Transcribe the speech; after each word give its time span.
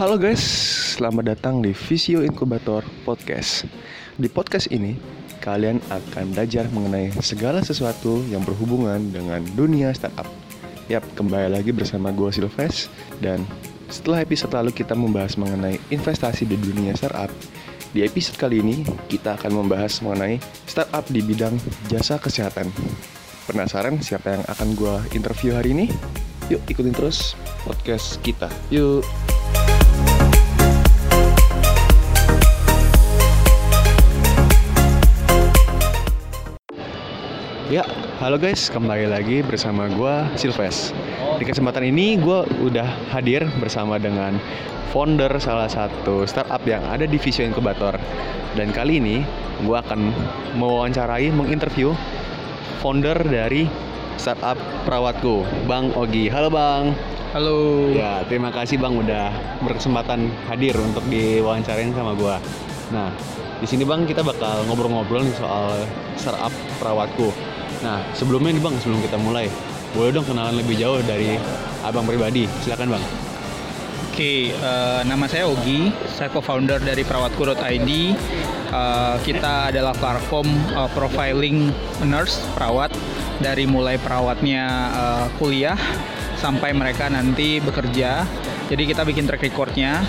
Halo 0.00 0.16
guys, 0.16 0.40
selamat 0.96 1.36
datang 1.36 1.60
di 1.60 1.76
Visio 1.76 2.24
Inkubator 2.24 2.80
Podcast. 3.04 3.68
Di 4.16 4.32
podcast 4.32 4.72
ini, 4.72 4.96
kalian 5.44 5.76
akan 5.92 6.32
belajar 6.32 6.64
mengenai 6.72 7.12
segala 7.20 7.60
sesuatu 7.60 8.24
yang 8.32 8.40
berhubungan 8.40 9.12
dengan 9.12 9.44
dunia 9.52 9.92
startup. 9.92 10.24
Yap, 10.88 11.04
kembali 11.20 11.52
lagi 11.52 11.76
bersama 11.76 12.16
gue 12.16 12.32
Silves 12.32 12.88
dan 13.20 13.44
setelah 13.92 14.24
episode 14.24 14.56
lalu 14.56 14.72
kita 14.72 14.96
membahas 14.96 15.36
mengenai 15.36 15.76
investasi 15.92 16.48
di 16.48 16.56
dunia 16.56 16.96
startup, 16.96 17.28
di 17.92 18.00
episode 18.00 18.40
kali 18.40 18.64
ini 18.64 18.80
kita 19.12 19.36
akan 19.36 19.52
membahas 19.52 20.00
mengenai 20.00 20.40
startup 20.64 21.04
di 21.12 21.20
bidang 21.20 21.60
jasa 21.92 22.16
kesehatan. 22.16 22.72
Penasaran 23.44 24.00
siapa 24.00 24.32
yang 24.32 24.48
akan 24.48 24.68
gue 24.80 24.96
interview 25.12 25.52
hari 25.52 25.76
ini? 25.76 25.92
Yuk 26.48 26.64
ikutin 26.72 26.96
terus 26.96 27.36
podcast 27.68 28.16
kita. 28.24 28.48
Yuk. 28.72 29.04
Ya, 37.70 37.86
halo 38.18 38.34
guys, 38.34 38.66
kembali 38.66 39.06
lagi 39.06 39.46
bersama 39.46 39.86
gue 39.86 40.14
Silves. 40.34 40.90
Di 41.38 41.46
kesempatan 41.46 41.86
ini 41.86 42.18
gue 42.18 42.42
udah 42.66 43.14
hadir 43.14 43.46
bersama 43.62 43.94
dengan 43.94 44.42
founder 44.90 45.30
salah 45.38 45.70
satu 45.70 46.26
startup 46.26 46.66
yang 46.66 46.82
ada 46.90 47.06
di 47.06 47.14
Visio 47.14 47.46
Incubator. 47.46 47.94
Dan 48.58 48.74
kali 48.74 48.98
ini 48.98 49.22
gue 49.62 49.76
akan 49.78 50.10
mewawancarai, 50.58 51.30
menginterview 51.30 51.94
founder 52.82 53.14
dari 53.22 53.70
startup 54.18 54.58
perawatku, 54.82 55.46
Bang 55.70 55.94
Ogi. 55.94 56.26
Halo 56.26 56.50
Bang. 56.50 56.90
Halo. 57.30 57.86
Ya, 57.94 58.26
terima 58.26 58.50
kasih 58.50 58.82
Bang 58.82 58.98
udah 58.98 59.30
berkesempatan 59.62 60.26
hadir 60.50 60.74
untuk 60.74 61.06
diwawancarain 61.06 61.94
sama 61.94 62.18
gue. 62.18 62.34
Nah, 62.90 63.14
di 63.62 63.66
sini 63.70 63.86
Bang 63.86 64.10
kita 64.10 64.26
bakal 64.26 64.66
ngobrol-ngobrol 64.66 65.22
nih 65.22 65.38
soal 65.38 65.86
startup 66.18 66.50
perawatku. 66.82 67.30
Nah, 67.80 68.04
sebelumnya 68.12 68.52
nih 68.52 68.62
Bang, 68.62 68.76
sebelum 68.76 69.00
kita 69.00 69.16
mulai, 69.16 69.48
boleh 69.96 70.12
dong 70.12 70.28
kenalan 70.28 70.60
lebih 70.60 70.76
jauh 70.76 71.00
dari 71.04 71.40
Abang 71.80 72.04
pribadi. 72.04 72.44
Silakan 72.60 72.92
Bang. 72.92 73.04
Oke, 74.10 74.52
uh, 74.60 75.00
nama 75.08 75.24
saya 75.24 75.48
Ogi, 75.48 75.88
saya 76.12 76.28
co-founder 76.28 76.76
dari 76.82 77.06
perawatku.id. 77.06 77.90
Uh, 78.68 79.16
kita 79.24 79.72
adalah 79.72 79.96
platform 79.96 80.50
uh, 80.76 80.90
profiling 80.92 81.72
nurse 82.04 82.42
perawat 82.52 82.92
dari 83.40 83.64
mulai 83.64 83.96
perawatnya 83.96 84.92
uh, 84.92 85.26
kuliah 85.40 85.78
sampai 86.36 86.76
mereka 86.76 87.08
nanti 87.08 87.64
bekerja. 87.64 88.28
Jadi 88.68 88.82
kita 88.92 89.08
bikin 89.08 89.24
track 89.24 89.40
recordnya 89.40 90.04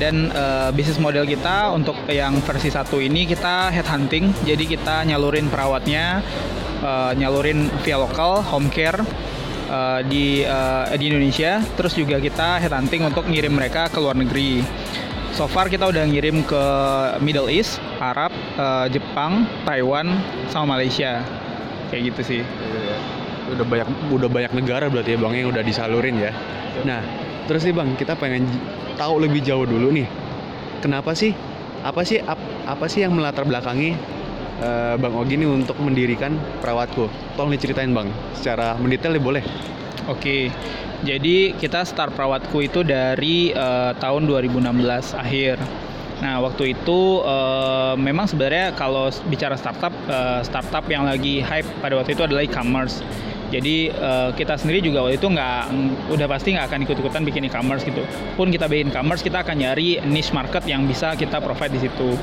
dan 0.00 0.32
uh, 0.32 0.72
bisnis 0.72 0.98
model 0.98 1.28
kita 1.28 1.70
untuk 1.70 1.94
yang 2.08 2.40
versi 2.42 2.72
satu 2.72 2.98
ini 2.98 3.30
kita 3.30 3.70
headhunting. 3.70 4.32
Jadi 4.42 4.64
kita 4.64 5.06
nyalurin 5.06 5.46
perawatnya 5.52 6.24
uh, 6.82 7.12
nyalurin 7.16 7.70
via 7.86 7.96
lokal 7.96 8.42
home 8.42 8.68
care 8.68 9.00
uh, 9.70 10.00
di 10.04 10.44
uh, 10.44 10.90
di 10.98 11.08
Indonesia. 11.08 11.62
Terus 11.78 11.96
juga 11.96 12.18
kita 12.18 12.60
headhunting 12.60 13.06
untuk 13.06 13.24
ngirim 13.30 13.54
mereka 13.54 13.88
ke 13.88 13.98
luar 14.02 14.18
negeri. 14.18 14.60
So 15.32 15.48
far 15.48 15.72
kita 15.72 15.88
udah 15.88 16.04
ngirim 16.04 16.44
ke 16.44 16.64
Middle 17.24 17.48
East, 17.48 17.80
Arab, 17.96 18.34
uh, 18.60 18.84
Jepang, 18.92 19.48
Taiwan, 19.64 20.20
sama 20.52 20.76
Malaysia. 20.76 21.24
Kayak 21.88 22.12
gitu 22.12 22.20
sih. 22.36 22.40
Udah 23.48 23.64
banyak 23.64 23.88
udah 24.12 24.28
banyak 24.28 24.52
negara 24.52 24.92
berarti 24.92 25.16
ya 25.16 25.18
Bang 25.20 25.32
yang 25.32 25.48
udah 25.48 25.64
disalurin 25.64 26.20
ya. 26.20 26.36
Nah, 26.84 27.00
terus 27.48 27.64
nih 27.64 27.72
Bang, 27.72 27.96
kita 27.96 28.12
pengen 28.16 28.44
tahu 29.00 29.24
lebih 29.24 29.40
jauh 29.40 29.64
dulu 29.64 29.88
nih. 29.88 30.08
Kenapa 30.84 31.16
sih? 31.16 31.32
Apa 31.82 32.04
sih 32.04 32.20
ap, 32.22 32.38
apa 32.68 32.86
sih 32.86 33.02
yang 33.02 33.16
melatar 33.16 33.42
belakangi 33.48 33.96
uh, 34.62 34.94
Bang 34.96 35.18
Ogi 35.18 35.34
ini 35.34 35.44
untuk 35.44 35.76
mendirikan 35.82 36.38
perawatku. 36.62 37.10
Tolong 37.34 37.50
diceritain 37.50 37.90
Bang, 37.90 38.08
secara 38.38 38.78
mendetail 38.78 39.18
ya 39.18 39.22
boleh. 39.22 39.44
Oke, 40.06 40.50
jadi 41.02 41.54
kita 41.58 41.82
start 41.82 42.14
perawatku 42.14 42.62
itu 42.62 42.86
dari 42.86 43.50
uh, 43.54 43.90
tahun 43.98 44.30
2016 44.30 45.18
akhir. 45.18 45.58
Nah 46.22 46.38
waktu 46.38 46.78
itu 46.78 47.18
uh, 47.26 47.98
memang 47.98 48.30
sebenarnya 48.30 48.70
kalau 48.78 49.10
bicara 49.26 49.58
startup, 49.58 49.90
uh, 50.06 50.38
startup 50.46 50.86
yang 50.86 51.02
lagi 51.02 51.42
hype 51.42 51.66
pada 51.82 51.98
waktu 51.98 52.14
itu 52.14 52.22
adalah 52.22 52.46
e-commerce. 52.46 53.02
Jadi 53.50 53.90
uh, 53.90 54.30
kita 54.32 54.54
sendiri 54.54 54.78
juga 54.78 55.02
waktu 55.04 55.18
itu 55.18 55.26
nggak, 55.26 55.62
udah 56.14 56.26
pasti 56.30 56.54
nggak 56.54 56.66
akan 56.70 56.80
ikut-ikutan 56.86 57.22
bikin 57.26 57.42
e-commerce 57.50 57.82
gitu. 57.82 58.06
Pun 58.38 58.54
kita 58.54 58.70
bikin 58.70 58.94
e-commerce, 58.94 59.26
kita 59.26 59.42
akan 59.42 59.58
nyari 59.58 59.98
niche 60.06 60.30
market 60.30 60.62
yang 60.70 60.86
bisa 60.86 61.18
kita 61.18 61.42
provide 61.42 61.74
di 61.74 61.82
situ. 61.82 62.14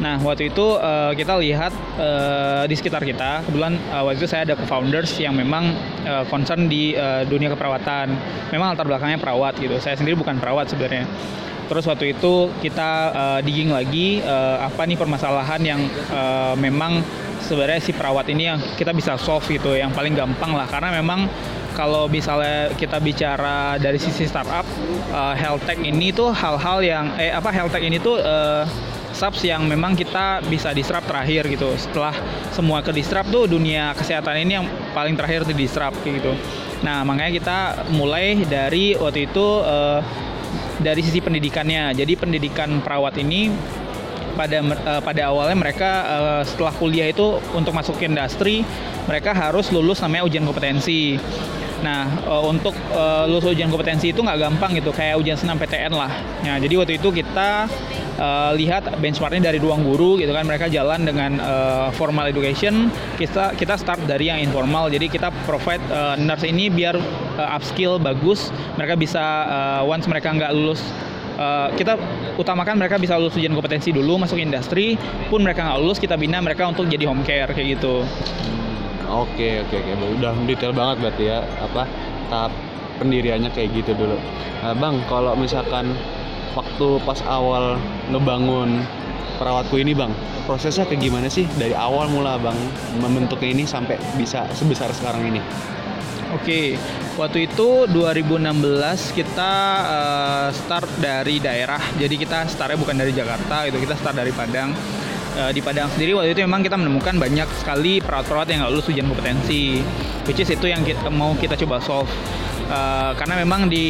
Nah, 0.00 0.16
waktu 0.24 0.48
itu 0.48 0.80
uh, 0.80 1.12
kita 1.12 1.36
lihat 1.36 1.76
uh, 2.00 2.64
di 2.64 2.72
sekitar 2.72 3.04
kita, 3.04 3.44
kebetulan 3.44 3.76
uh, 3.92 4.08
waktu 4.08 4.24
itu 4.24 4.28
saya 4.32 4.48
ada 4.48 4.56
co-founders 4.56 5.12
yang 5.20 5.36
memang 5.36 5.76
uh, 6.08 6.24
concern 6.32 6.72
di 6.72 6.96
uh, 6.96 7.28
dunia 7.28 7.52
keperawatan. 7.52 8.08
Memang 8.48 8.72
latar 8.72 8.88
belakangnya 8.88 9.20
perawat 9.20 9.60
gitu. 9.60 9.76
Saya 9.76 10.00
sendiri 10.00 10.16
bukan 10.16 10.40
perawat 10.40 10.72
sebenarnya. 10.72 11.04
Terus 11.68 11.84
waktu 11.86 12.16
itu 12.16 12.50
kita 12.64 12.90
uh, 13.14 13.40
digging 13.44 13.70
lagi 13.70 14.24
uh, 14.24 14.64
apa 14.64 14.88
nih 14.88 14.98
permasalahan 14.98 15.60
yang 15.62 15.80
uh, 16.10 16.56
memang 16.58 16.98
sebenarnya 17.44 17.78
si 17.78 17.92
perawat 17.94 18.26
ini 18.32 18.50
yang 18.50 18.58
kita 18.74 18.90
bisa 18.90 19.14
solve 19.20 19.46
gitu, 19.46 19.78
yang 19.78 19.94
paling 19.94 20.16
gampang 20.16 20.50
lah 20.50 20.66
karena 20.66 20.96
memang 20.98 21.30
kalau 21.78 22.10
misalnya 22.10 22.74
kita 22.74 22.98
bicara 22.98 23.78
dari 23.78 24.02
sisi 24.02 24.26
startup, 24.26 24.66
uh, 25.14 25.32
health 25.38 25.62
tech 25.62 25.78
ini 25.78 26.10
tuh 26.10 26.34
hal-hal 26.34 26.82
yang 26.82 27.06
eh 27.14 27.30
apa 27.30 27.54
health 27.54 27.70
tech 27.70 27.86
ini 27.86 28.02
tuh 28.02 28.18
uh, 28.18 28.66
subs 29.20 29.44
yang 29.44 29.68
memang 29.68 29.92
kita 29.92 30.40
bisa 30.48 30.72
disrupt 30.72 31.04
terakhir 31.04 31.44
gitu. 31.52 31.68
Setelah 31.76 32.16
semua 32.56 32.80
ke 32.80 32.88
disrupt 32.88 33.28
tuh 33.28 33.44
dunia 33.44 33.92
kesehatan 33.92 34.40
ini 34.40 34.56
yang 34.56 34.66
paling 34.96 35.12
terakhir 35.12 35.44
di 35.44 35.52
disrupt 35.52 36.00
gitu. 36.00 36.32
Nah, 36.80 37.04
makanya 37.04 37.32
kita 37.36 37.58
mulai 37.92 38.40
dari 38.48 38.96
waktu 38.96 39.28
itu 39.28 39.46
uh, 39.60 40.00
dari 40.80 41.04
sisi 41.04 41.20
pendidikannya. 41.20 41.92
Jadi 41.92 42.16
pendidikan 42.16 42.80
perawat 42.80 43.20
ini 43.20 43.52
pada 44.40 44.64
uh, 44.64 45.02
pada 45.04 45.28
awalnya 45.28 45.56
mereka 45.60 45.90
uh, 46.08 46.42
setelah 46.48 46.72
kuliah 46.72 47.12
itu 47.12 47.36
untuk 47.52 47.76
masuk 47.76 48.00
ke 48.00 48.08
industri 48.08 48.64
mereka 49.04 49.36
harus 49.36 49.68
lulus 49.68 50.00
namanya 50.00 50.24
ujian 50.24 50.48
kompetensi. 50.48 51.20
Nah, 51.80 52.04
uh, 52.28 52.44
untuk 52.48 52.76
uh, 52.92 53.24
lulus 53.28 53.52
ujian 53.52 53.72
kompetensi 53.72 54.12
itu 54.12 54.20
nggak 54.20 54.38
gampang 54.38 54.76
gitu, 54.76 54.92
kayak 54.92 55.16
ujian 55.16 55.36
senam 55.36 55.56
PTN 55.56 55.92
lah. 55.96 56.12
Nah, 56.44 56.56
jadi 56.60 56.76
waktu 56.76 57.00
itu 57.00 57.08
kita 57.08 57.68
uh, 58.20 58.52
lihat 58.52 59.00
benchmarknya 59.00 59.48
dari 59.50 59.58
ruang 59.58 59.82
guru 59.82 60.20
gitu 60.20 60.30
kan, 60.36 60.44
mereka 60.44 60.68
jalan 60.68 61.08
dengan 61.08 61.40
uh, 61.40 61.88
formal 61.96 62.28
education, 62.28 62.92
kita 63.16 63.56
kita 63.56 63.80
start 63.80 64.04
dari 64.04 64.28
yang 64.28 64.38
informal. 64.38 64.92
Jadi 64.92 65.08
kita 65.08 65.32
provide 65.48 65.80
uh, 65.88 66.14
nurse 66.20 66.44
ini 66.44 66.68
biar 66.68 67.00
uh, 67.00 67.56
upskill 67.56 67.96
bagus, 67.96 68.52
mereka 68.76 68.94
bisa 69.00 69.24
uh, 69.48 69.82
once 69.88 70.04
mereka 70.04 70.30
nggak 70.30 70.52
lulus 70.52 70.84
Uh, 71.40 71.72
kita 71.72 71.96
utamakan 72.36 72.76
mereka 72.76 73.00
bisa 73.00 73.16
lulus 73.16 73.32
ujian 73.32 73.56
kompetensi 73.56 73.96
dulu 73.96 74.20
masuk 74.20 74.36
industri. 74.36 75.00
Pun 75.32 75.40
mereka 75.40 75.64
nggak 75.64 75.80
lulus 75.80 75.96
kita 75.96 76.20
bina 76.20 76.36
mereka 76.36 76.68
untuk 76.68 76.84
jadi 76.84 77.08
home 77.08 77.24
care 77.24 77.48
kayak 77.56 77.80
gitu. 77.80 78.04
Oke 79.08 79.64
oke 79.64 79.72
oke, 79.72 79.92
udah 80.20 80.36
detail 80.44 80.76
banget 80.76 81.00
berarti 81.00 81.24
ya. 81.32 81.40
Apa 81.64 81.88
tahap 82.28 82.52
pendiriannya 83.00 83.48
kayak 83.56 83.72
gitu 83.72 83.96
dulu. 83.96 84.20
Nah, 84.60 84.76
bang, 84.76 85.00
kalau 85.08 85.32
misalkan 85.32 85.96
waktu 86.54 86.88
pas 87.06 87.20
awal 87.26 87.78
ngebangun 88.10 88.82
perawatku 89.40 89.80
ini 89.80 89.96
bang, 89.96 90.12
prosesnya 90.44 90.84
kayak 90.84 91.00
gimana 91.00 91.32
sih 91.32 91.48
dari 91.56 91.72
awal 91.72 92.12
mula 92.12 92.36
bang 92.36 92.56
membentuknya 93.00 93.56
ini 93.56 93.64
sampai 93.64 93.96
bisa 94.20 94.44
sebesar 94.52 94.92
sekarang 94.92 95.32
ini? 95.32 95.40
Oke, 96.30 96.78
waktu 97.18 97.50
itu 97.50 97.90
2016 97.90 99.18
kita 99.18 99.52
uh, 99.82 100.48
start 100.54 100.86
dari 101.02 101.42
daerah, 101.42 101.82
jadi 101.98 102.14
kita 102.14 102.46
startnya 102.46 102.78
bukan 102.78 102.94
dari 102.94 103.10
Jakarta, 103.10 103.66
itu 103.66 103.82
kita 103.82 103.98
start 103.98 104.14
dari 104.14 104.30
Padang 104.30 104.70
uh, 105.34 105.50
di 105.50 105.58
Padang 105.58 105.90
sendiri 105.90 106.14
waktu 106.14 106.38
itu 106.38 106.46
memang 106.46 106.62
kita 106.62 106.78
menemukan 106.78 107.18
banyak 107.18 107.48
sekali 107.58 107.98
perawat-perawat 107.98 108.46
yang 108.46 108.62
nggak 108.62 108.72
lulus 108.72 108.86
ujian 108.94 109.06
kompetensi, 109.10 109.82
which 110.26 110.38
is 110.38 110.50
itu 110.54 110.70
yang 110.70 110.86
kita, 110.86 111.10
mau 111.10 111.34
kita 111.34 111.58
coba 111.66 111.82
solve. 111.82 112.10
Uh, 112.70 113.18
karena 113.18 113.42
memang 113.42 113.66
di 113.66 113.86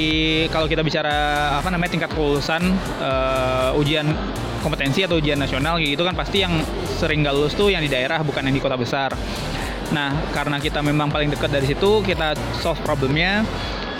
kalau 0.49 0.65
kita 0.65 0.81
bicara 0.81 1.53
apa 1.61 1.69
namanya 1.69 2.01
tingkat 2.01 2.17
kelulusan 2.17 2.65
uh, 2.97 3.77
ujian 3.77 4.09
kompetensi 4.65 5.05
atau 5.05 5.21
ujian 5.21 5.37
nasional 5.37 5.77
gitu 5.77 6.01
kan 6.01 6.17
pasti 6.17 6.41
yang 6.41 6.65
sering 6.97 7.21
nggak 7.21 7.37
lulus 7.37 7.53
tuh 7.53 7.69
yang 7.69 7.85
di 7.85 7.93
daerah 7.93 8.25
bukan 8.25 8.41
yang 8.41 8.57
di 8.57 8.63
kota 8.65 8.81
besar. 8.81 9.13
Nah 9.93 10.33
karena 10.33 10.57
kita 10.57 10.81
memang 10.81 11.13
paling 11.13 11.29
dekat 11.29 11.53
dari 11.53 11.69
situ 11.69 12.01
kita 12.01 12.33
solve 12.57 12.81
problemnya 12.81 13.45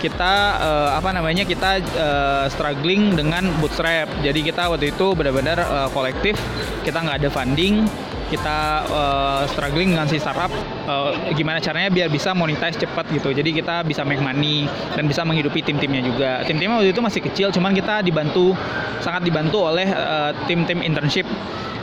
kita 0.01 0.33
uh, 0.57 0.89
apa 0.97 1.13
namanya 1.13 1.45
kita 1.45 1.77
uh, 1.77 2.45
struggling 2.49 3.13
dengan 3.13 3.53
bootstrap. 3.61 4.09
Jadi 4.25 4.49
kita 4.49 4.65
waktu 4.65 4.97
itu 4.97 5.13
benar-benar 5.13 5.61
uh, 5.61 5.89
kolektif, 5.93 6.33
kita 6.81 7.05
nggak 7.05 7.21
ada 7.21 7.29
funding, 7.29 7.85
kita 8.31 8.87
uh, 8.87 9.43
struggling 9.51 9.91
dengan 9.91 10.07
si 10.07 10.15
startup 10.15 10.47
uh, 10.87 11.11
gimana 11.35 11.59
caranya 11.59 11.91
biar 11.91 12.07
bisa 12.07 12.31
monetize 12.31 12.79
cepat 12.79 13.11
gitu 13.11 13.35
jadi 13.35 13.51
kita 13.51 13.83
bisa 13.83 14.07
make 14.07 14.23
money 14.23 14.71
dan 14.95 15.03
bisa 15.11 15.27
menghidupi 15.27 15.59
tim-timnya 15.59 15.99
juga 15.99 16.31
tim-timnya 16.47 16.79
waktu 16.79 16.95
itu 16.95 17.03
masih 17.03 17.21
kecil 17.27 17.47
cuman 17.51 17.75
kita 17.75 17.99
dibantu 17.99 18.55
sangat 19.03 19.27
dibantu 19.27 19.67
oleh 19.67 19.91
uh, 19.91 20.31
tim-tim 20.47 20.79
internship 20.79 21.27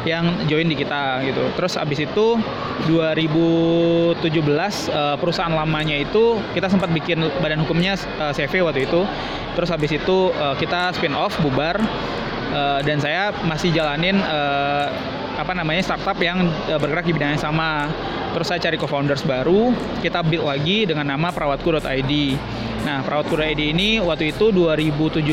yang 0.07 0.25
join 0.47 0.71
di 0.71 0.77
kita 0.79 1.21
gitu. 1.27 1.43
Terus 1.59 1.75
abis 1.75 2.07
itu 2.07 2.27
2017 2.87 4.23
uh, 4.23 5.17
perusahaan 5.19 5.51
lamanya 5.51 5.99
itu 5.99 6.39
kita 6.55 6.71
sempat 6.71 6.89
bikin 6.95 7.27
badan 7.43 7.67
hukumnya 7.67 7.99
uh, 8.23 8.31
CV 8.31 8.63
waktu 8.63 8.87
itu. 8.87 9.03
Terus 9.59 9.69
habis 9.75 9.91
itu 9.91 10.31
uh, 10.33 10.55
kita 10.55 10.95
spin 10.95 11.13
off 11.13 11.35
bubar 11.43 11.77
uh, 12.53 12.81
dan 12.85 12.99
saya 12.99 13.31
masih 13.45 13.73
jalanin 13.73 14.19
uh, 14.21 14.89
apa 15.39 15.55
namanya 15.55 15.81
startup 15.87 16.19
yang 16.19 16.51
uh, 16.69 16.79
bergerak 16.81 17.07
di 17.07 17.13
bidang 17.15 17.39
yang 17.39 17.43
sama. 17.43 17.89
Terus 18.35 18.47
saya 18.53 18.61
cari 18.61 18.77
co-founders 18.77 19.25
baru, 19.25 19.73
kita 20.05 20.21
build 20.21 20.45
lagi 20.45 20.85
dengan 20.85 21.09
nama 21.09 21.33
perawatku.id. 21.33 22.13
Nah, 22.85 23.03
perawatku.id 23.03 23.59
ini 23.59 23.99
waktu 23.99 24.37
itu 24.37 24.53
2017 24.53 25.25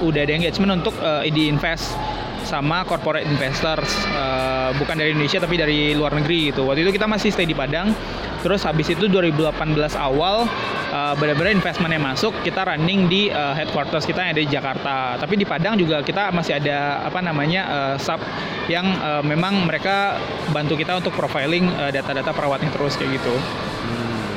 udah 0.00 0.20
ada 0.22 0.32
engagement 0.32 0.80
untuk 0.80 0.94
uh, 1.02 1.26
ID 1.26 1.50
Invest 1.50 1.98
sama 2.46 2.80
corporate 2.88 3.28
investors 3.28 3.92
uh, 4.16 4.72
bukan 4.80 4.96
dari 4.96 5.12
Indonesia 5.12 5.36
tapi 5.36 5.60
dari 5.60 5.92
luar 5.92 6.16
negeri 6.16 6.54
gitu. 6.54 6.64
Waktu 6.64 6.88
itu 6.88 6.96
kita 6.96 7.04
masih 7.04 7.28
stay 7.28 7.44
di 7.44 7.52
Padang. 7.52 7.92
Terus 8.48 8.64
habis 8.64 8.88
itu 8.88 9.12
2018 9.12 9.76
awal 10.00 10.48
uh, 10.88 11.14
benar-benar 11.20 11.52
investmentnya 11.52 12.00
masuk, 12.00 12.32
kita 12.40 12.64
running 12.64 13.04
di 13.04 13.28
uh, 13.28 13.52
headquarters 13.52 14.08
kita 14.08 14.24
yang 14.24 14.32
ada 14.32 14.40
di 14.40 14.48
Jakarta. 14.48 15.20
Tapi 15.20 15.36
di 15.36 15.44
Padang 15.44 15.76
juga 15.76 16.00
kita 16.00 16.32
masih 16.32 16.56
ada 16.56 17.04
apa 17.04 17.20
namanya 17.20 17.62
uh, 17.68 17.94
sub 18.00 18.16
yang 18.72 18.88
uh, 19.04 19.20
memang 19.20 19.68
mereka 19.68 20.16
bantu 20.48 20.80
kita 20.80 20.96
untuk 20.96 21.12
profiling 21.12 21.68
uh, 21.76 21.92
data-data 21.92 22.32
perawatnya 22.32 22.72
terus 22.72 22.96
kayak 22.96 23.20
gitu. 23.20 23.36
Hmm, 23.36 24.32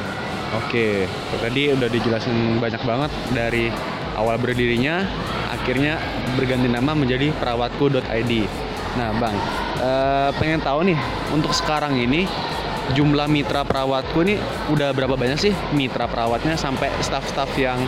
Oke, 0.59 1.07
okay. 1.07 1.39
tadi 1.39 1.71
udah 1.71 1.87
dijelasin 1.87 2.59
banyak 2.59 2.83
banget 2.83 3.11
dari 3.31 3.71
awal 4.19 4.35
berdirinya, 4.35 5.07
akhirnya 5.55 6.03
berganti 6.35 6.67
nama 6.67 6.91
menjadi 6.91 7.31
perawatku.id. 7.39 8.33
Nah, 8.99 9.15
Bang, 9.23 9.39
uh, 9.79 10.35
pengen 10.35 10.59
tahu 10.59 10.83
nih 10.83 10.99
untuk 11.31 11.55
sekarang 11.55 11.95
ini 11.95 12.27
jumlah 12.97 13.29
mitra 13.29 13.63
perawatku 13.63 14.25
ini 14.25 14.35
udah 14.73 14.91
berapa 14.91 15.15
banyak 15.15 15.39
sih 15.39 15.53
mitra 15.71 16.09
perawatnya 16.09 16.57
sampai 16.59 16.91
staff-staff 16.99 17.49
yang 17.55 17.79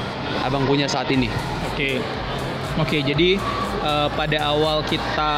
abang 0.46 0.64
punya 0.64 0.88
saat 0.88 1.10
ini? 1.12 1.28
Oke, 1.74 2.00
oke. 2.80 2.98
Jadi 3.02 3.36
uh, 3.84 4.08
pada 4.14 4.54
awal 4.54 4.86
kita 4.88 5.34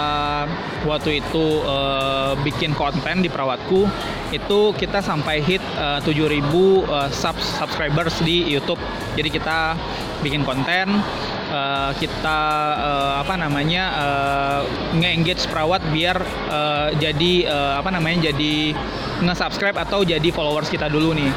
waktu 0.86 1.24
itu 1.24 1.66
uh, 1.66 2.38
bikin 2.46 2.78
konten 2.78 3.26
di 3.26 3.30
perawatku 3.32 3.90
itu 4.30 4.60
kita 4.78 5.02
sampai 5.02 5.42
hit 5.42 5.64
uh, 5.80 5.98
7000 6.04 6.44
uh, 6.46 7.10
sub 7.10 7.36
subscribers 7.40 8.22
di 8.22 8.46
YouTube. 8.46 8.80
Jadi 9.18 9.30
kita 9.34 9.80
bikin 10.22 10.46
konten 10.46 11.02
uh, 11.54 11.92
kita 11.98 12.40
uh, 12.78 13.14
apa 13.22 13.34
namanya 13.38 13.84
uh, 13.94 14.62
nge-engage 14.98 15.46
perawat 15.50 15.82
biar 15.94 16.18
uh, 16.50 16.90
jadi 16.98 17.34
uh, 17.50 17.74
apa 17.82 17.90
namanya 17.94 18.32
jadi 18.32 18.74
nge-subscribe 19.24 19.78
atau 19.78 20.04
jadi 20.04 20.30
followers 20.34 20.68
kita 20.68 20.92
dulu 20.92 21.16
nih. 21.16 21.32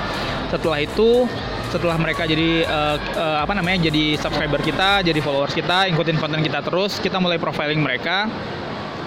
Setelah 0.48 0.78
itu 0.82 1.28
setelah 1.68 2.00
mereka 2.00 2.24
jadi 2.24 2.64
uh, 2.64 2.96
uh, 2.96 3.38
apa 3.44 3.52
namanya 3.52 3.92
jadi 3.92 4.16
subscriber 4.16 4.58
kita, 4.64 5.04
jadi 5.04 5.20
followers 5.20 5.52
kita, 5.52 5.84
ikutin 5.92 6.16
konten 6.16 6.40
kita 6.40 6.64
terus, 6.64 6.96
kita 6.96 7.20
mulai 7.20 7.36
profiling 7.36 7.78
mereka 7.78 8.24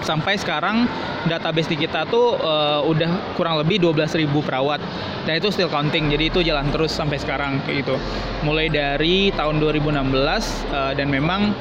sampai 0.02 0.36
sekarang 0.38 0.86
database 1.26 1.70
di 1.70 1.76
kita 1.78 2.06
tuh 2.10 2.36
uh, 2.38 2.82
udah 2.84 3.34
kurang 3.38 3.58
lebih 3.58 3.78
12.000 3.82 4.28
perawat. 4.42 4.82
Dan 5.22 5.38
itu 5.38 5.54
still 5.54 5.70
counting 5.70 6.10
jadi 6.10 6.28
itu 6.28 6.42
jalan 6.42 6.68
terus 6.74 6.90
sampai 6.90 7.18
sekarang 7.18 7.62
kayak 7.64 7.86
gitu. 7.86 7.96
Mulai 8.42 8.68
dari 8.68 9.30
tahun 9.34 9.62
2016 9.62 9.94
uh, 9.94 10.92
dan 10.98 11.06
memang 11.08 11.54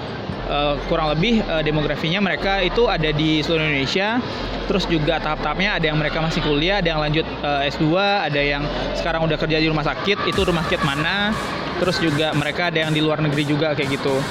uh, 0.49 0.75
kurang 0.89 1.13
lebih 1.13 1.45
uh, 1.45 1.61
demografinya 1.61 2.19
mereka 2.19 2.59
itu 2.65 2.89
ada 2.89 3.13
di 3.13 3.45
seluruh 3.45 3.63
Indonesia. 3.63 4.17
Terus 4.65 4.87
juga 4.87 5.19
tahap-tahapnya 5.19 5.77
ada 5.77 5.85
yang 5.91 5.99
mereka 5.99 6.23
masih 6.23 6.39
kuliah 6.41 6.79
ada 6.79 6.95
yang 6.95 7.01
lanjut 7.01 7.27
uh, 7.43 7.67
S2 7.67 7.91
ada 7.97 8.41
yang 8.41 8.63
sekarang 8.95 9.27
udah 9.27 9.37
kerja 9.37 9.57
di 9.61 9.67
rumah 9.69 9.85
sakit. 9.85 10.25
Itu 10.25 10.47
rumah 10.47 10.65
sakit 10.65 10.81
mana? 10.83 11.35
Terus 11.81 11.97
juga 11.97 12.29
mereka 12.37 12.69
ada 12.69 12.87
yang 12.87 12.93
di 12.93 13.01
luar 13.01 13.21
negeri 13.25 13.43
juga 13.45 13.73
kayak 13.73 13.89
gitu 13.97 14.21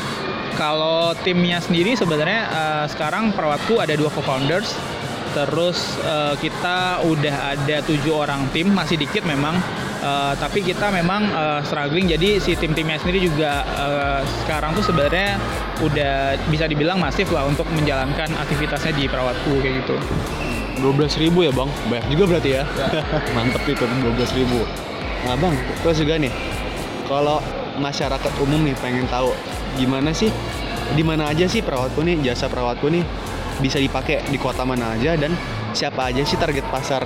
kalau 0.54 1.12
timnya 1.22 1.58
sendiri 1.62 1.94
sebenarnya 1.94 2.48
uh, 2.50 2.86
sekarang 2.88 3.34
perawatku 3.34 3.78
ada 3.78 3.94
dua 3.94 4.10
co-founders. 4.10 4.74
Terus 5.30 5.78
uh, 6.02 6.34
kita 6.42 7.06
udah 7.06 7.54
ada 7.54 7.78
tujuh 7.86 8.10
orang 8.10 8.50
tim, 8.50 8.74
masih 8.74 8.98
dikit 8.98 9.22
memang. 9.22 9.54
Uh, 10.00 10.32
tapi 10.40 10.64
kita 10.64 10.90
memang 10.90 11.28
uh, 11.30 11.60
struggling. 11.62 12.08
Jadi 12.10 12.40
si 12.40 12.56
tim-timnya 12.56 12.98
sendiri 12.98 13.30
juga 13.30 13.62
uh, 13.78 14.20
sekarang 14.42 14.74
tuh 14.74 14.82
sebenarnya 14.90 15.36
udah 15.84 16.40
bisa 16.50 16.66
dibilang 16.66 16.98
masif 16.98 17.30
lah 17.30 17.46
untuk 17.46 17.68
menjalankan 17.70 18.32
aktivitasnya 18.42 18.96
di 18.96 19.06
perawatku 19.06 19.60
kayak 19.60 19.84
gitu. 19.84 19.96
12 20.80 20.96
ribu 21.20 21.44
ya 21.44 21.52
bang, 21.52 21.68
banyak 21.92 22.06
juga 22.16 22.24
berarti 22.36 22.50
ya. 22.56 22.64
ya. 22.64 22.88
Mantep 23.36 23.62
itu 23.68 23.84
12 23.84 24.38
ribu. 24.40 24.64
Nah 25.28 25.36
bang, 25.36 25.54
terus 25.84 26.00
juga 26.00 26.16
nih, 26.16 26.32
kalau 27.04 27.44
masyarakat 27.76 28.32
umum 28.40 28.64
nih 28.64 28.76
pengen 28.80 29.04
tahu 29.12 29.36
gimana 29.78 30.10
sih? 30.10 30.30
Di 30.90 31.02
mana 31.06 31.30
aja 31.30 31.46
sih 31.46 31.62
perawatku 31.62 32.02
nih? 32.02 32.18
Jasa 32.26 32.50
perawatku 32.50 32.90
nih 32.90 33.04
bisa 33.60 33.76
dipakai 33.76 34.24
di 34.26 34.40
kota 34.40 34.64
mana 34.64 34.96
aja 34.96 35.14
dan 35.14 35.36
siapa 35.76 36.10
aja 36.10 36.24
sih 36.24 36.40
target 36.40 36.64
pasar 36.72 37.04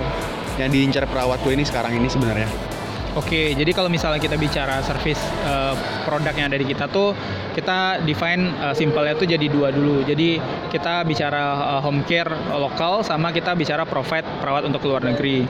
yang 0.55 0.71
diincar 0.71 1.03
perawatku 1.05 1.51
ini 1.51 1.67
sekarang 1.67 1.99
ini 1.99 2.07
sebenarnya 2.07 2.74
Oke, 3.15 3.55
jadi 3.55 3.71
kalau 3.71 3.87
misalnya 3.87 4.19
kita 4.19 4.35
bicara 4.35 4.83
service 4.83 5.23
uh, 5.47 5.71
produk 6.03 6.35
yang 6.35 6.51
ada 6.51 6.59
di 6.59 6.67
kita 6.67 6.91
tuh 6.91 7.15
kita 7.55 8.03
define 8.03 8.51
uh, 8.59 8.75
simpelnya 8.75 9.15
tuh 9.15 9.23
jadi 9.23 9.47
dua 9.47 9.71
dulu. 9.71 10.03
Jadi 10.03 10.35
kita 10.67 11.07
bicara 11.07 11.79
uh, 11.79 11.81
home 11.81 12.03
care 12.03 12.27
lokal 12.51 13.07
sama 13.07 13.31
kita 13.31 13.55
bicara 13.55 13.87
profit 13.87 14.27
perawat 14.43 14.67
untuk 14.67 14.83
luar 14.83 14.99
negeri. 15.07 15.47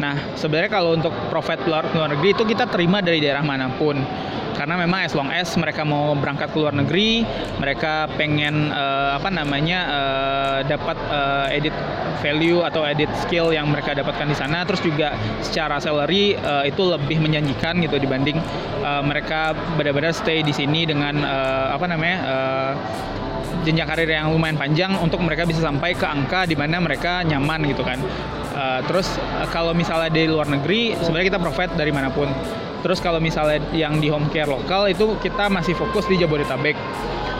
Nah, 0.00 0.16
sebenarnya 0.40 0.72
kalau 0.72 0.96
untuk 0.96 1.12
profit 1.28 1.60
luar, 1.68 1.84
luar 1.92 2.16
negeri 2.16 2.32
itu 2.32 2.48
kita 2.48 2.64
terima 2.72 3.04
dari 3.04 3.20
daerah 3.20 3.44
mana 3.44 3.68
pun 3.76 4.00
karena 4.54 4.78
memang 4.78 5.02
as 5.02 5.16
long 5.16 5.26
as 5.32 5.50
mereka 5.58 5.82
mau 5.82 6.14
berangkat 6.14 6.54
ke 6.54 6.56
luar 6.62 6.70
negeri 6.70 7.26
mereka 7.58 8.06
pengen 8.14 8.70
uh, 8.70 9.18
apa 9.18 9.26
namanya 9.32 9.80
uh, 9.90 10.58
dapat 10.62 10.94
uh, 11.10 11.50
edit 11.50 11.74
value 12.22 12.62
atau 12.62 12.86
edit 12.86 13.10
skill 13.26 13.50
yang 13.50 13.66
mereka 13.66 13.96
dapatkan 13.96 14.28
di 14.30 14.36
sana 14.38 14.62
terus 14.62 14.78
juga 14.78 15.18
secara 15.42 15.82
salary 15.82 16.38
uh, 16.38 16.62
itu 16.62 16.78
lebih 16.78 17.01
menjanjikan 17.08 17.78
gitu 17.82 17.98
dibanding 17.98 18.38
uh, 18.82 19.02
mereka 19.02 19.54
benar-benar 19.78 20.14
stay 20.14 20.42
di 20.42 20.54
sini 20.54 20.86
dengan 20.86 21.18
uh, 21.22 21.74
apa 21.74 21.86
namanya 21.90 22.16
uh, 22.22 22.72
jenjang 23.62 23.86
karir 23.86 24.10
yang 24.10 24.34
lumayan 24.34 24.58
panjang 24.58 24.92
untuk 24.98 25.22
mereka 25.22 25.46
bisa 25.46 25.62
sampai 25.62 25.94
ke 25.94 26.02
angka 26.02 26.50
di 26.50 26.58
mana 26.58 26.82
mereka 26.82 27.22
nyaman 27.22 27.62
gitu 27.70 27.86
kan. 27.86 27.98
Uh, 28.52 28.84
terus 28.84 29.16
kalau 29.48 29.72
misalnya 29.72 30.12
di 30.12 30.28
luar 30.28 30.50
negeri 30.50 30.98
sebenarnya 30.98 31.26
kita 31.34 31.40
profit 31.40 31.70
dari 31.78 31.94
mana 31.94 32.10
pun. 32.10 32.28
Terus 32.82 32.98
kalau 32.98 33.22
misalnya 33.22 33.62
yang 33.70 34.02
di 34.02 34.10
home 34.10 34.26
care 34.34 34.50
lokal 34.50 34.90
itu 34.90 35.14
kita 35.22 35.46
masih 35.46 35.78
fokus 35.78 36.04
di 36.10 36.18
Jabodetabek. 36.18 36.74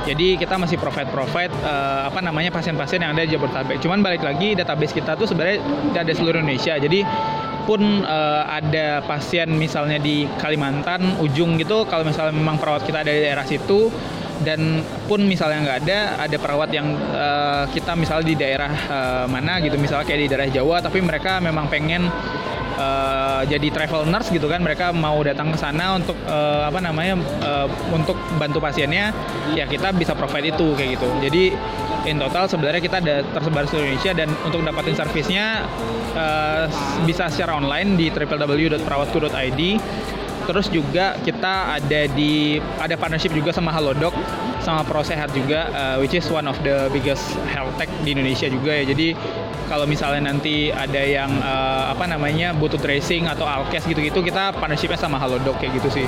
Jadi 0.03 0.35
kita 0.35 0.59
masih 0.59 0.83
profit-profit 0.83 1.51
uh, 1.63 2.11
apa 2.11 2.19
namanya 2.19 2.51
pasien-pasien 2.51 3.03
yang 3.03 3.15
ada 3.15 3.23
di 3.27 3.35
Jabodetabek. 3.35 3.79
Cuman 3.83 4.03
balik 4.03 4.23
lagi 4.23 4.55
database 4.55 4.95
kita 4.95 5.15
tuh 5.15 5.31
sebenarnya 5.31 5.63
ada 5.95 6.11
seluruh 6.15 6.43
Indonesia. 6.43 6.75
Jadi 6.79 7.07
pun 7.65 8.03
uh, 8.03 8.43
ada 8.49 9.01
pasien 9.07 9.49
misalnya 9.55 9.99
di 10.03 10.27
Kalimantan 10.39 11.23
ujung 11.23 11.57
gitu, 11.57 11.87
kalau 11.87 12.03
misalnya 12.03 12.35
memang 12.35 12.59
perawat 12.59 12.83
kita 12.83 13.07
ada 13.07 13.13
di 13.13 13.23
daerah 13.23 13.47
situ, 13.47 13.91
dan 14.43 14.83
pun 15.07 15.23
misalnya 15.23 15.59
nggak 15.63 15.79
ada 15.87 15.99
ada 16.19 16.37
perawat 16.37 16.75
yang 16.75 16.99
uh, 17.15 17.65
kita 17.71 17.95
misalnya 17.95 18.27
di 18.27 18.37
daerah 18.37 18.73
uh, 18.91 19.27
mana 19.31 19.63
gitu 19.63 19.79
misalnya 19.79 20.03
kayak 20.03 20.21
di 20.27 20.29
daerah 20.29 20.49
Jawa 20.51 20.77
tapi 20.83 20.99
mereka 20.99 21.39
memang 21.39 21.71
pengen 21.71 22.11
uh, 22.75 23.47
jadi 23.47 23.71
travel 23.71 24.11
nurse 24.11 24.35
gitu 24.35 24.51
kan 24.51 24.59
mereka 24.59 24.91
mau 24.91 25.23
datang 25.23 25.55
ke 25.55 25.59
sana 25.63 25.95
untuk 25.95 26.19
uh, 26.27 26.67
apa 26.67 26.83
namanya 26.83 27.23
uh, 27.47 27.71
untuk 27.95 28.19
bantu 28.37 28.59
pasiennya 28.59 29.15
ya 29.55 29.65
kita 29.71 29.95
bisa 29.95 30.19
provide 30.19 30.51
itu 30.51 30.75
kayak 30.75 30.99
gitu. 30.99 31.09
Jadi 31.23 31.45
in 32.09 32.19
total 32.19 32.51
sebenarnya 32.51 32.83
kita 32.83 32.99
ada 33.03 33.23
tersebar 33.35 33.65
seluruh 33.69 33.95
Indonesia 33.95 34.13
dan 34.15 34.29
untuk 34.47 34.61
dapatin 34.63 34.95
servisnya 34.95 35.67
uh, 36.17 36.67
bisa 37.07 37.31
secara 37.31 37.59
online 37.59 37.99
di 37.99 38.07
www.perawatku.id 38.11 39.63
terus 40.43 40.67
juga 40.75 41.15
kita 41.23 41.79
ada 41.79 42.01
di 42.11 42.59
ada 42.83 42.99
partnership 42.99 43.31
juga 43.31 43.55
sama 43.55 43.71
Halodoc 43.71 44.11
sama 44.59 44.83
Prosehat 44.83 45.31
juga 45.31 45.71
uh, 45.71 45.97
which 46.03 46.19
is 46.19 46.27
one 46.27 46.51
of 46.51 46.59
the 46.67 46.91
biggest 46.91 47.39
health 47.47 47.71
tech 47.79 47.87
di 48.03 48.15
Indonesia 48.15 48.51
juga 48.51 48.75
ya 48.75 48.85
jadi 48.91 49.15
kalau 49.73 49.89
misalnya 49.89 50.29
nanti 50.29 50.69
ada 50.69 51.01
yang 51.01 51.33
uh, 51.41 51.89
apa 51.89 52.05
namanya 52.05 52.53
butuh 52.53 52.77
tracing 52.77 53.25
atau 53.25 53.49
alkes 53.49 53.89
gitu-gitu 53.89 54.21
kita 54.21 54.53
partnershipnya 54.61 55.01
sama 55.01 55.17
Halodoc 55.17 55.57
kayak 55.57 55.81
gitu 55.81 56.03
sih. 56.03 56.07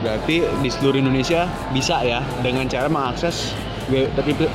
Berarti 0.00 0.40
di 0.64 0.68
seluruh 0.72 1.04
Indonesia 1.04 1.44
bisa 1.76 2.00
ya 2.00 2.24
dengan 2.40 2.64
cara 2.64 2.88
mengakses 2.88 3.52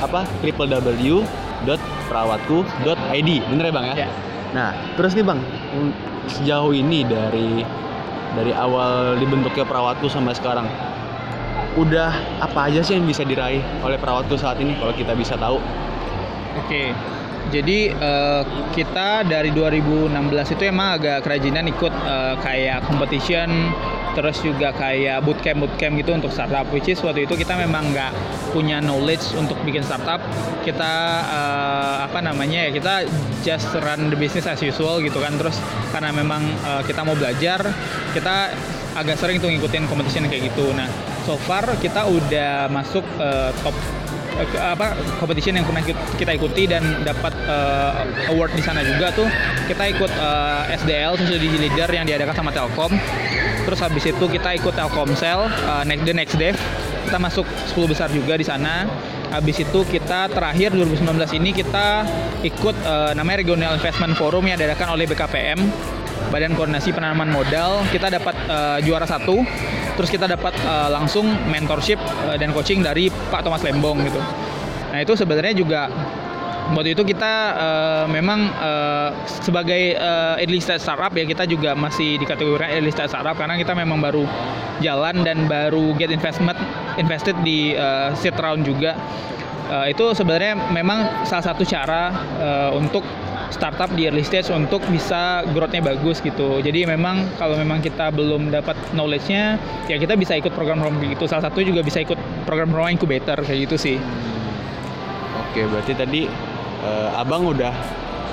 apa 0.01 0.25
www 0.41 1.21
www.perawatku.id 1.65 3.29
bener 3.51 3.65
ya 3.67 3.73
bang 3.73 3.85
ya? 3.85 3.95
Ya. 4.07 4.09
Nah 4.55 4.69
terus 4.95 5.13
nih 5.13 5.25
bang 5.25 5.39
sejauh 6.29 6.71
ini 6.71 7.03
dari 7.03 7.63
dari 8.37 8.53
awal 8.53 9.17
dibentuknya 9.17 9.65
perawatku 9.65 10.07
sampai 10.07 10.37
sekarang 10.37 10.67
udah 11.77 12.11
apa 12.41 12.69
aja 12.69 12.81
sih 12.81 12.97
yang 12.97 13.05
bisa 13.05 13.23
diraih 13.25 13.61
oleh 13.85 13.97
perawatku 13.99 14.35
saat 14.39 14.57
ini 14.61 14.75
kalau 14.77 14.93
kita 14.95 15.13
bisa 15.13 15.37
tahu? 15.37 15.61
Oke. 16.65 16.93
Jadi 17.49 17.89
eh, 17.89 18.43
kita 18.77 19.25
dari 19.25 19.49
2016 19.51 20.55
itu 20.55 20.63
emang 20.69 21.01
agak 21.01 21.25
kerajinan 21.25 21.65
ikut 21.67 21.93
eh, 21.93 22.35
kayak 22.39 22.85
competition 22.85 23.73
terus 24.17 24.41
juga 24.41 24.73
kayak 24.73 25.21
bootcamp 25.21 25.63
bootcamp 25.63 25.93
gitu 26.01 26.11
untuk 26.17 26.33
startup 26.33 26.65
which 26.73 26.89
is 26.89 26.97
waktu 27.05 27.29
itu 27.29 27.37
kita 27.37 27.53
memang 27.53 27.93
nggak 27.93 28.11
punya 28.51 28.81
knowledge 28.81 29.33
untuk 29.37 29.57
bikin 29.65 29.85
startup. 29.85 30.21
Kita 30.65 30.93
eh, 31.25 31.95
apa 32.05 32.19
namanya 32.21 32.69
ya 32.69 32.71
kita 32.73 32.93
just 33.41 33.69
run 33.79 34.13
the 34.13 34.17
business 34.17 34.45
as 34.49 34.61
usual 34.61 35.01
gitu 35.01 35.17
kan. 35.21 35.33
Terus 35.37 35.57
karena 35.93 36.13
memang 36.13 36.41
eh, 36.45 36.81
kita 36.85 37.01
mau 37.05 37.13
belajar 37.17 37.61
kita 38.13 38.53
agak 38.97 39.21
sering 39.21 39.37
tuh 39.37 39.53
ngikutin 39.53 39.85
competition 39.85 40.25
kayak 40.27 40.49
gitu. 40.53 40.73
Nah 40.73 40.89
so 41.29 41.37
far 41.37 41.65
kita 41.77 42.09
udah 42.09 42.67
masuk 42.73 43.05
eh, 43.21 43.51
top 43.61 43.98
apa 44.59 44.95
competition 45.19 45.57
yang 45.57 45.65
pernah 45.67 45.83
kita 46.15 46.31
ikuti 46.35 46.69
dan 46.69 47.03
dapat 47.03 47.33
eh, 47.45 48.29
award 48.31 48.53
di 48.55 48.63
sana 48.63 48.85
juga 48.85 49.11
tuh. 49.11 49.27
Kita 49.67 49.83
ikut 49.89 50.11
eh, 50.11 50.75
SDL 50.79 51.19
Society 51.19 51.49
Leader 51.59 51.89
yang 51.91 52.05
diadakan 52.05 52.35
sama 52.35 52.51
Telkom. 52.53 52.93
Terus 53.67 53.79
habis 53.83 54.03
itu 54.07 54.25
kita 54.25 54.55
ikut 54.55 54.73
Telkomsel 54.73 55.49
eh, 55.49 55.83
next 55.89 56.03
the 56.05 56.13
next 56.15 56.35
dev 56.37 56.55
kita 57.09 57.17
masuk 57.17 57.49
10 57.73 57.89
besar 57.89 58.07
juga 58.13 58.37
di 58.37 58.45
sana. 58.45 58.85
Habis 59.33 59.65
itu 59.65 59.81
kita 59.85 60.29
terakhir 60.29 60.73
2019 60.77 61.41
ini 61.41 61.57
kita 61.57 62.05
ikut 62.45 62.75
eh, 62.85 63.11
namanya 63.17 63.41
Regional 63.41 63.73
Investment 63.81 64.13
Forum 64.13 64.45
yang 64.45 64.61
diadakan 64.61 64.93
oleh 64.93 65.09
BKPM 65.09 65.57
Badan 66.29 66.53
Koordinasi 66.53 66.93
Penanaman 66.93 67.33
Modal. 67.33 67.81
Kita 67.89 68.13
dapat 68.13 68.37
eh, 68.45 68.77
juara 68.85 69.09
satu 69.09 69.41
terus 69.99 70.15
kita 70.15 70.31
dapat 70.31 70.55
eh, 70.63 70.89
langsung 70.95 71.27
mentorship 71.51 71.99
eh, 72.31 72.39
dan 72.39 72.55
coaching 72.55 72.79
dari 72.79 73.11
Pak 73.11 73.43
Thomas 73.43 73.59
Lembong 73.67 73.99
gitu. 74.07 74.23
Nah 74.95 75.03
itu 75.03 75.11
sebenarnya 75.19 75.51
juga 75.51 75.91
waktu 76.71 76.95
itu 76.95 77.03
kita 77.03 77.33
eh, 77.59 78.05
memang 78.07 78.47
eh, 78.47 79.09
sebagai 79.43 79.99
eh, 79.99 80.35
early 80.39 80.63
stage 80.63 80.79
startup 80.79 81.11
ya 81.11 81.27
kita 81.27 81.43
juga 81.43 81.75
masih 81.75 82.15
dikategorikan 82.15 82.79
early 82.79 82.95
stage 82.95 83.11
startup 83.11 83.35
karena 83.35 83.59
kita 83.59 83.75
memang 83.75 83.99
baru 83.99 84.23
jalan 84.79 85.27
dan 85.27 85.51
baru 85.51 85.91
get 85.99 86.15
investment 86.15 86.55
invested 86.95 87.35
di 87.43 87.75
eh, 87.75 88.15
seed 88.15 88.39
round 88.39 88.63
juga. 88.63 88.95
Eh, 89.69 89.91
itu 89.91 90.15
sebenarnya 90.15 90.71
memang 90.71 91.27
salah 91.27 91.43
satu 91.51 91.67
cara 91.67 92.15
eh, 92.39 92.71
untuk 92.71 93.03
startup 93.49 93.89
di 93.97 94.05
early 94.05 94.21
stage 94.21 94.53
untuk 94.53 94.81
bisa 94.89 95.41
growth-nya 95.53 95.81
bagus 95.81 96.21
gitu. 96.21 96.61
Jadi 96.61 96.85
memang 96.85 97.25
kalau 97.41 97.57
memang 97.57 97.81
kita 97.81 98.13
belum 98.13 98.53
dapat 98.53 98.77
knowledge-nya, 98.93 99.57
ya 99.89 99.97
kita 99.97 100.13
bisa 100.15 100.37
ikut 100.37 100.53
program-program 100.53 101.01
gitu. 101.09 101.25
Salah 101.25 101.49
satu 101.49 101.61
juga 101.65 101.81
bisa 101.81 102.01
ikut 102.01 102.17
program-program 102.45 102.93
incubator 102.93 103.37
kayak 103.41 103.69
gitu 103.69 103.75
sih. 103.75 103.97
Oke, 105.49 105.65
berarti 105.65 105.93
tadi 105.97 106.21
eh, 106.85 107.09
abang 107.17 107.49
udah 107.49 107.73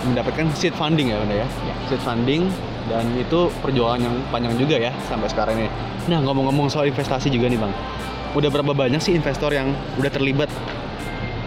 mendapatkan 0.04 0.52
seed 0.52 0.76
funding 0.76 1.10
ya, 1.10 1.16
Bunda 1.18 1.36
ya? 1.42 1.48
Seed 1.88 2.00
funding 2.04 2.52
dan 2.86 3.02
itu 3.18 3.50
perjuangan 3.64 3.98
yang 3.98 4.14
panjang 4.30 4.54
juga 4.54 4.76
ya 4.78 4.92
sampai 5.08 5.26
sekarang 5.32 5.56
ini. 5.58 5.70
Nah, 6.06 6.22
ngomong-ngomong 6.22 6.70
soal 6.70 6.86
investasi 6.86 7.32
juga 7.32 7.50
nih, 7.50 7.58
Bang. 7.58 7.74
Udah 8.36 8.52
berapa 8.52 8.76
banyak 8.76 9.00
sih 9.00 9.16
investor 9.16 9.50
yang 9.50 9.72
udah 9.96 10.12
terlibat 10.12 10.52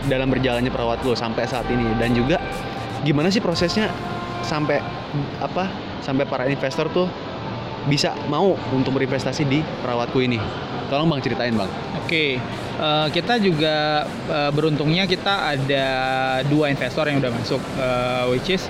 dalam 0.09 0.27
berjalannya 0.31 0.73
perawat 0.73 1.05
lo 1.05 1.13
sampai 1.13 1.45
saat 1.45 1.69
ini 1.69 1.85
dan 2.01 2.17
juga 2.17 2.41
gimana 3.03 3.32
sih 3.32 3.39
prosesnya 3.39 3.91
sampai 4.44 4.79
apa 5.39 5.68
sampai 6.03 6.24
para 6.25 6.48
investor 6.48 6.88
tuh 6.91 7.08
bisa 7.88 8.13
mau 8.27 8.60
untuk 8.75 8.96
berinvestasi 9.00 9.44
di 9.48 9.63
perawatku 9.82 10.20
ini. 10.20 10.39
Tolong 10.89 11.06
Bang 11.06 11.22
ceritain, 11.22 11.53
Bang. 11.53 11.70
Oke, 12.01 12.41
eh, 12.41 13.08
kita 13.13 13.38
juga 13.38 14.03
eh, 14.27 14.51
beruntungnya 14.51 15.06
kita 15.06 15.53
ada 15.53 15.86
dua 16.50 16.74
investor 16.74 17.06
yang 17.08 17.22
udah 17.22 17.32
masuk, 17.32 17.62
eh, 17.77 18.24
which 18.34 18.50
is 18.50 18.65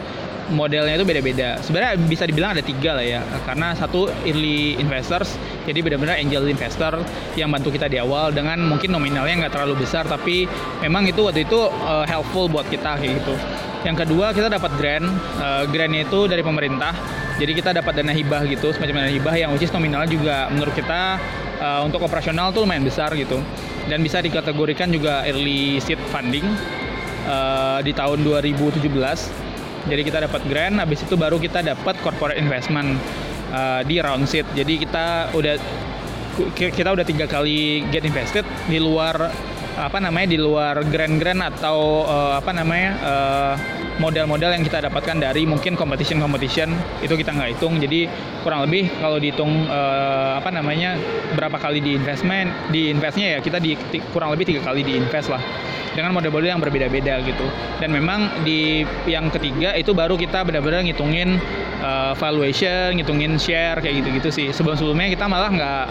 modelnya 0.49 0.97
itu 0.97 1.05
beda-beda. 1.05 1.61
Sebenarnya 1.63 1.95
bisa 2.09 2.25
dibilang 2.25 2.57
ada 2.57 2.63
tiga 2.65 2.97
lah 2.97 3.05
ya, 3.05 3.21
karena 3.45 3.71
satu 3.77 4.09
early 4.25 4.75
investors, 4.81 5.37
jadi 5.63 5.79
benar-benar 5.79 6.17
angel 6.19 6.49
investor 6.49 6.99
yang 7.37 7.53
bantu 7.53 7.69
kita 7.69 7.85
di 7.85 8.01
awal 8.01 8.33
dengan 8.33 8.59
mungkin 8.65 8.91
nominalnya 8.91 9.45
nggak 9.47 9.53
terlalu 9.55 9.85
besar, 9.85 10.03
tapi 10.09 10.49
memang 10.83 11.07
itu 11.07 11.23
waktu 11.23 11.47
itu 11.47 11.59
eh, 11.69 12.05
helpful 12.09 12.51
buat 12.51 12.67
kita 12.67 12.99
kayak 12.99 13.23
gitu. 13.23 13.35
Yang 13.87 14.05
kedua 14.05 14.35
kita 14.35 14.51
dapat 14.51 14.71
grant, 14.75 15.07
eh, 15.39 15.63
grantnya 15.71 16.03
itu 16.03 16.27
dari 16.27 16.43
pemerintah. 16.43 16.91
Jadi 17.39 17.51
kita 17.55 17.71
dapat 17.71 17.95
dana 17.95 18.11
hibah 18.11 18.43
gitu, 18.51 18.75
semacam 18.75 19.07
dana 19.07 19.11
hibah 19.15 19.35
yang 19.39 19.55
which 19.55 19.63
is 19.63 19.71
nominalnya 19.71 20.11
juga 20.11 20.51
menurut 20.51 20.75
kita 20.75 21.15
uh, 21.63 21.87
untuk 21.87 22.03
operasional 22.03 22.51
tuh 22.51 22.67
lumayan 22.67 22.83
besar 22.83 23.15
gitu. 23.15 23.39
Dan 23.87 24.03
bisa 24.03 24.19
dikategorikan 24.19 24.91
juga 24.91 25.23
early 25.23 25.79
seed 25.79 25.95
funding 26.11 26.43
uh, 27.31 27.79
di 27.79 27.95
tahun 27.95 28.27
2017. 28.27 28.91
Jadi 29.87 30.01
kita 30.03 30.27
dapat 30.27 30.43
grant, 30.51 30.83
habis 30.83 30.99
itu 30.99 31.15
baru 31.15 31.39
kita 31.39 31.63
dapat 31.63 31.95
corporate 32.03 32.35
investment 32.35 32.99
uh, 33.55 33.87
di 33.87 34.03
round 34.03 34.27
seed. 34.27 34.43
Jadi 34.51 34.83
kita 34.83 35.31
udah 35.31 35.55
ki- 36.59 36.75
kita 36.75 36.91
udah 36.91 37.07
tiga 37.07 37.23
kali 37.23 37.87
get 37.87 38.03
invested 38.03 38.43
di 38.67 38.83
luar 38.83 39.31
apa 39.79 40.03
namanya 40.03 40.27
di 40.35 40.37
luar 40.37 40.83
grant-grant 40.83 41.39
atau 41.39 42.03
uh, 42.03 42.35
apa 42.35 42.51
namanya 42.51 42.89
uh, 42.99 43.53
modal-modal 43.99 44.51
yang 44.55 44.63
kita 44.63 44.83
dapatkan 44.83 45.19
dari 45.19 45.47
mungkin 45.47 45.79
competition-competition 45.79 46.71
itu 46.99 47.13
kita 47.15 47.31
nggak 47.31 47.55
hitung. 47.55 47.79
Jadi 47.79 48.11
kurang 48.43 48.67
lebih 48.67 48.91
kalau 48.99 49.15
dihitung 49.19 49.67
uh, 49.71 50.39
apa 50.39 50.51
namanya 50.51 50.99
berapa 51.35 51.55
kali 51.55 51.79
di 51.79 51.95
investment 51.95 52.51
di 52.71 52.91
investnya 52.91 53.35
ya 53.35 53.39
kita 53.39 53.59
di 53.59 53.75
kurang 54.11 54.35
lebih 54.35 54.51
tiga 54.51 54.61
kali 54.67 54.83
di 54.83 54.99
invest 54.99 55.31
lah 55.31 55.39
dengan 55.95 56.15
model-model 56.15 56.47
yang 56.47 56.61
berbeda-beda 56.63 57.23
gitu. 57.23 57.47
Dan 57.79 57.95
memang 57.95 58.43
di 58.43 58.83
yang 59.07 59.31
ketiga 59.31 59.75
itu 59.75 59.95
baru 59.95 60.19
kita 60.19 60.43
benar-benar 60.43 60.83
ngitungin 60.83 61.39
uh, 61.83 62.15
valuation 62.19 62.95
ngitungin 62.95 63.39
share 63.39 63.79
kayak 63.79 64.03
gitu-gitu 64.03 64.29
sih. 64.31 64.47
Sebelum-sebelumnya 64.51 65.11
kita 65.11 65.27
malah 65.27 65.51
nggak 65.51 65.85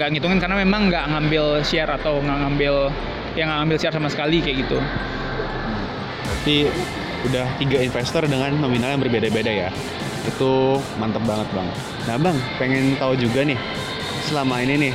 nggak 0.00 0.08
ngitungin 0.16 0.38
karena 0.38 0.56
memang 0.60 0.86
nggak 0.88 1.04
ngambil 1.12 1.44
share 1.66 1.90
atau 1.90 2.22
nggak 2.22 2.38
ngambil 2.46 2.74
yang 3.38 3.48
ngambil 3.50 3.76
share 3.78 3.94
sama 3.94 4.10
sekali 4.10 4.42
kayak 4.42 4.66
gitu 4.66 4.78
Berarti 6.40 6.72
udah 7.28 7.46
tiga 7.60 7.84
investor 7.84 8.24
dengan 8.24 8.56
nominal 8.56 8.96
yang 8.96 9.02
berbeda-beda 9.04 9.68
ya. 9.68 9.70
Itu 10.24 10.80
mantep 10.96 11.20
banget 11.28 11.52
bang. 11.52 11.68
Nah 12.08 12.16
bang, 12.16 12.36
pengen 12.56 12.96
tahu 12.96 13.12
juga 13.12 13.44
nih 13.44 13.60
selama 14.24 14.64
ini 14.64 14.88
nih 14.88 14.94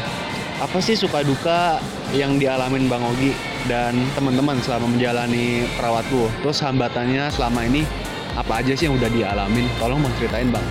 apa 0.58 0.82
sih 0.82 0.98
suka 0.98 1.22
duka 1.22 1.78
yang 2.18 2.42
dialamin 2.42 2.90
bang 2.90 3.04
Ogi 3.06 3.30
dan 3.70 3.94
teman-teman 4.18 4.58
selama 4.66 4.90
menjalani 4.90 5.70
perawatku. 5.78 6.26
Terus 6.42 6.66
hambatannya 6.66 7.30
selama 7.30 7.62
ini 7.62 7.86
apa 8.34 8.66
aja 8.66 8.74
sih 8.74 8.90
yang 8.90 8.98
udah 8.98 9.10
dialamin? 9.14 9.70
Tolong 9.78 10.02
bang 10.02 10.14
ceritain 10.18 10.50
bang. 10.50 10.66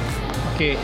Oke, 0.58 0.74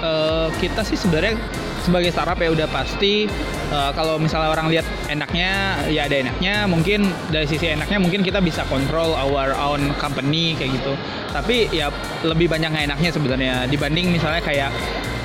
eh, 0.00 0.48
kita 0.56 0.80
sih 0.88 0.96
sebenarnya 0.96 1.36
sebagai 1.84 2.10
startup 2.10 2.40
ya 2.40 2.48
udah 2.48 2.68
pasti 2.72 3.28
eh, 3.68 3.90
kalau 3.92 4.16
misalnya 4.16 4.48
orang 4.48 4.72
lihat 4.72 4.88
enaknya 5.12 5.84
ya 5.92 6.08
ada 6.08 6.16
enaknya. 6.24 6.64
Mungkin 6.64 7.04
dari 7.28 7.44
sisi 7.44 7.68
enaknya 7.68 8.00
mungkin 8.00 8.24
kita 8.24 8.40
bisa 8.40 8.64
control 8.72 9.12
our 9.12 9.52
own 9.60 9.92
company 10.00 10.56
kayak 10.56 10.80
gitu. 10.80 10.96
Tapi 11.30 11.68
ya 11.68 11.92
lebih 12.24 12.48
banyak 12.48 12.72
enaknya 12.72 13.10
sebenarnya 13.12 13.54
dibanding 13.68 14.08
misalnya 14.08 14.40
kayak 14.40 14.72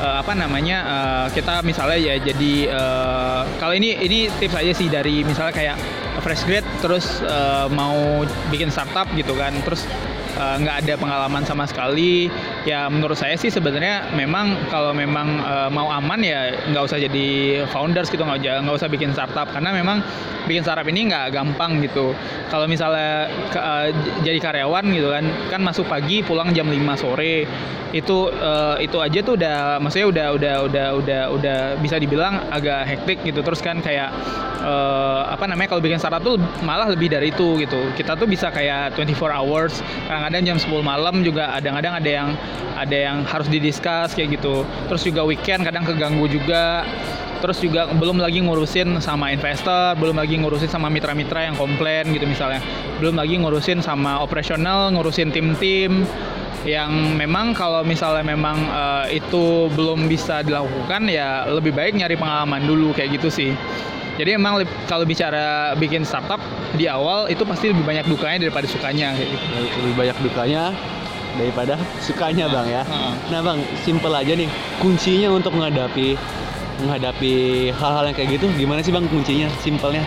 eh, 0.04 0.16
apa 0.20 0.36
namanya 0.36 0.78
eh, 0.84 1.28
kita 1.32 1.64
misalnya 1.64 1.96
ya 1.96 2.16
jadi 2.20 2.54
eh, 2.68 3.42
kalau 3.58 3.74
ini 3.74 3.96
ini 4.04 4.28
tips 4.40 4.56
aja 4.60 4.74
sih 4.76 4.92
dari 4.92 5.24
misalnya 5.24 5.56
kayak 5.56 5.78
fresh 6.20 6.44
grade 6.44 6.68
terus 6.84 7.24
eh, 7.24 7.68
mau 7.72 8.24
bikin 8.52 8.68
startup 8.68 9.08
gitu 9.16 9.36
kan 9.40 9.56
terus 9.64 9.88
eh, 10.40 10.56
nggak 10.64 10.76
ada 10.86 10.94
pengalaman 10.96 11.44
sama 11.44 11.68
sekali. 11.68 12.32
Ya 12.64 12.88
menurut 12.88 13.20
saya 13.20 13.36
sih 13.36 13.52
sebenarnya 13.52 14.08
memang 14.16 14.56
kalau 14.72 14.96
memang 14.96 15.28
eh, 15.44 15.70
mau 15.70 15.92
aman 15.92 16.20
ya 16.24 16.56
nggak 16.72 16.84
usah 16.88 16.98
jadi 16.98 17.28
founders 17.70 18.08
gitu 18.10 18.24
nggak 18.24 18.40
usah 18.42 18.56
nggak 18.64 18.78
usah 18.80 18.90
bikin 18.90 19.12
startup. 19.12 19.52
Karena 19.52 19.76
memang 19.76 20.00
bikin 20.48 20.64
startup 20.64 20.88
ini 20.88 21.12
nggak 21.12 21.36
gampang 21.36 21.84
gitu. 21.84 22.16
Kalau 22.50 22.66
misalnya 22.66 23.28
j- 23.54 23.94
jadi 24.26 24.40
karyawan 24.40 24.86
gitu 24.90 25.10
kan 25.12 25.26
kan 25.52 25.62
masuk 25.62 25.86
pagi 25.86 26.24
pulang 26.24 26.56
jam 26.56 26.66
5 26.66 26.96
sore. 26.96 27.46
Itu 27.90 28.30
eh, 28.30 28.86
itu 28.86 28.98
aja 29.02 29.20
tuh 29.26 29.34
udah 29.34 29.82
maksudnya 29.82 30.08
udah 30.08 30.28
udah 30.38 30.56
udah 30.70 30.88
udah 31.02 31.22
udah 31.34 31.58
bisa 31.82 31.98
dibilang 31.98 32.38
agak 32.54 32.86
hektik 32.86 33.26
gitu. 33.26 33.42
Terus 33.42 33.60
kan 33.66 33.82
kayak 33.82 34.14
eh, 34.62 35.22
apa 35.26 35.46
namanya 35.50 35.74
kalau 35.74 35.82
bikin 35.82 35.98
startup 35.98 36.22
tuh 36.22 36.38
malah 36.62 36.86
lebih 36.90 37.10
dari 37.10 37.34
itu 37.34 37.58
gitu. 37.58 37.90
Kita 37.98 38.14
tuh 38.14 38.30
bisa 38.30 38.54
kayak 38.54 38.94
24 38.94 39.34
hours 39.34 39.82
kadang-kadang 40.30 40.62
jam 40.62 40.62
10 40.62 40.86
malam 40.86 41.16
juga 41.26 41.58
kadang-kadang 41.58 41.94
ada 41.98 42.10
yang 42.10 42.30
ada 42.78 42.98
yang 43.10 43.18
harus 43.26 43.50
didiskus 43.50 44.14
kayak 44.14 44.38
gitu. 44.38 44.62
Terus 44.86 45.02
juga 45.02 45.26
weekend 45.26 45.66
kadang 45.66 45.82
keganggu 45.82 46.30
juga. 46.30 46.86
Terus 47.42 47.58
juga 47.66 47.90
belum 47.90 48.22
lagi 48.22 48.44
ngurusin 48.46 49.02
sama 49.02 49.34
investor 49.34 49.98
belum 49.98 50.22
lagi 50.22 50.38
ngurusin 50.38 50.70
sama 50.70 50.92
mitra-mitra 50.92 51.50
yang 51.50 51.58
komplain 51.58 52.14
gitu 52.14 52.30
misalnya. 52.30 52.62
Belum 53.02 53.18
lagi 53.18 53.42
ngurusin 53.42 53.82
sama 53.82 54.22
operasional 54.22 54.94
ngurusin 54.94 55.34
tim-tim 55.34 56.06
yang 56.62 56.94
memang 57.18 57.58
kalau 57.58 57.82
misalnya 57.82 58.22
memang 58.22 58.60
uh, 58.70 59.10
itu 59.10 59.72
belum 59.74 60.06
bisa 60.06 60.46
dilakukan 60.46 61.10
ya 61.10 61.48
lebih 61.50 61.74
baik 61.74 61.98
nyari 61.98 62.20
pengalaman 62.20 62.68
dulu 62.68 62.92
kayak 62.92 63.18
gitu 63.18 63.32
sih 63.32 63.52
jadi 64.20 64.36
emang 64.36 64.68
kalau 64.92 65.08
bicara 65.08 65.72
bikin 65.80 66.04
startup 66.04 66.44
di 66.76 66.92
awal 66.92 67.32
itu 67.32 67.48
pasti 67.48 67.72
lebih 67.72 67.88
banyak 67.88 68.06
dukanya 68.12 68.44
daripada 68.44 68.68
sukanya 68.68 69.16
kayak 69.16 69.30
gitu. 69.32 69.46
Lebih 69.80 69.96
banyak 69.96 70.18
dukanya 70.20 70.64
daripada 71.40 71.80
sukanya 72.04 72.52
bang 72.52 72.68
ya. 72.68 72.84
Nah 73.32 73.40
bang, 73.40 73.64
simple 73.88 74.12
aja 74.12 74.36
nih 74.36 74.52
kuncinya 74.84 75.32
untuk 75.32 75.56
menghadapi 75.56 76.20
menghadapi 76.80 77.70
hal-hal 77.76 78.04
yang 78.08 78.16
kayak 78.16 78.30
gitu 78.40 78.48
gimana 78.56 78.80
sih 78.80 78.92
bang 78.96 79.06
kuncinya 79.12 79.48
simpelnya 79.60 80.04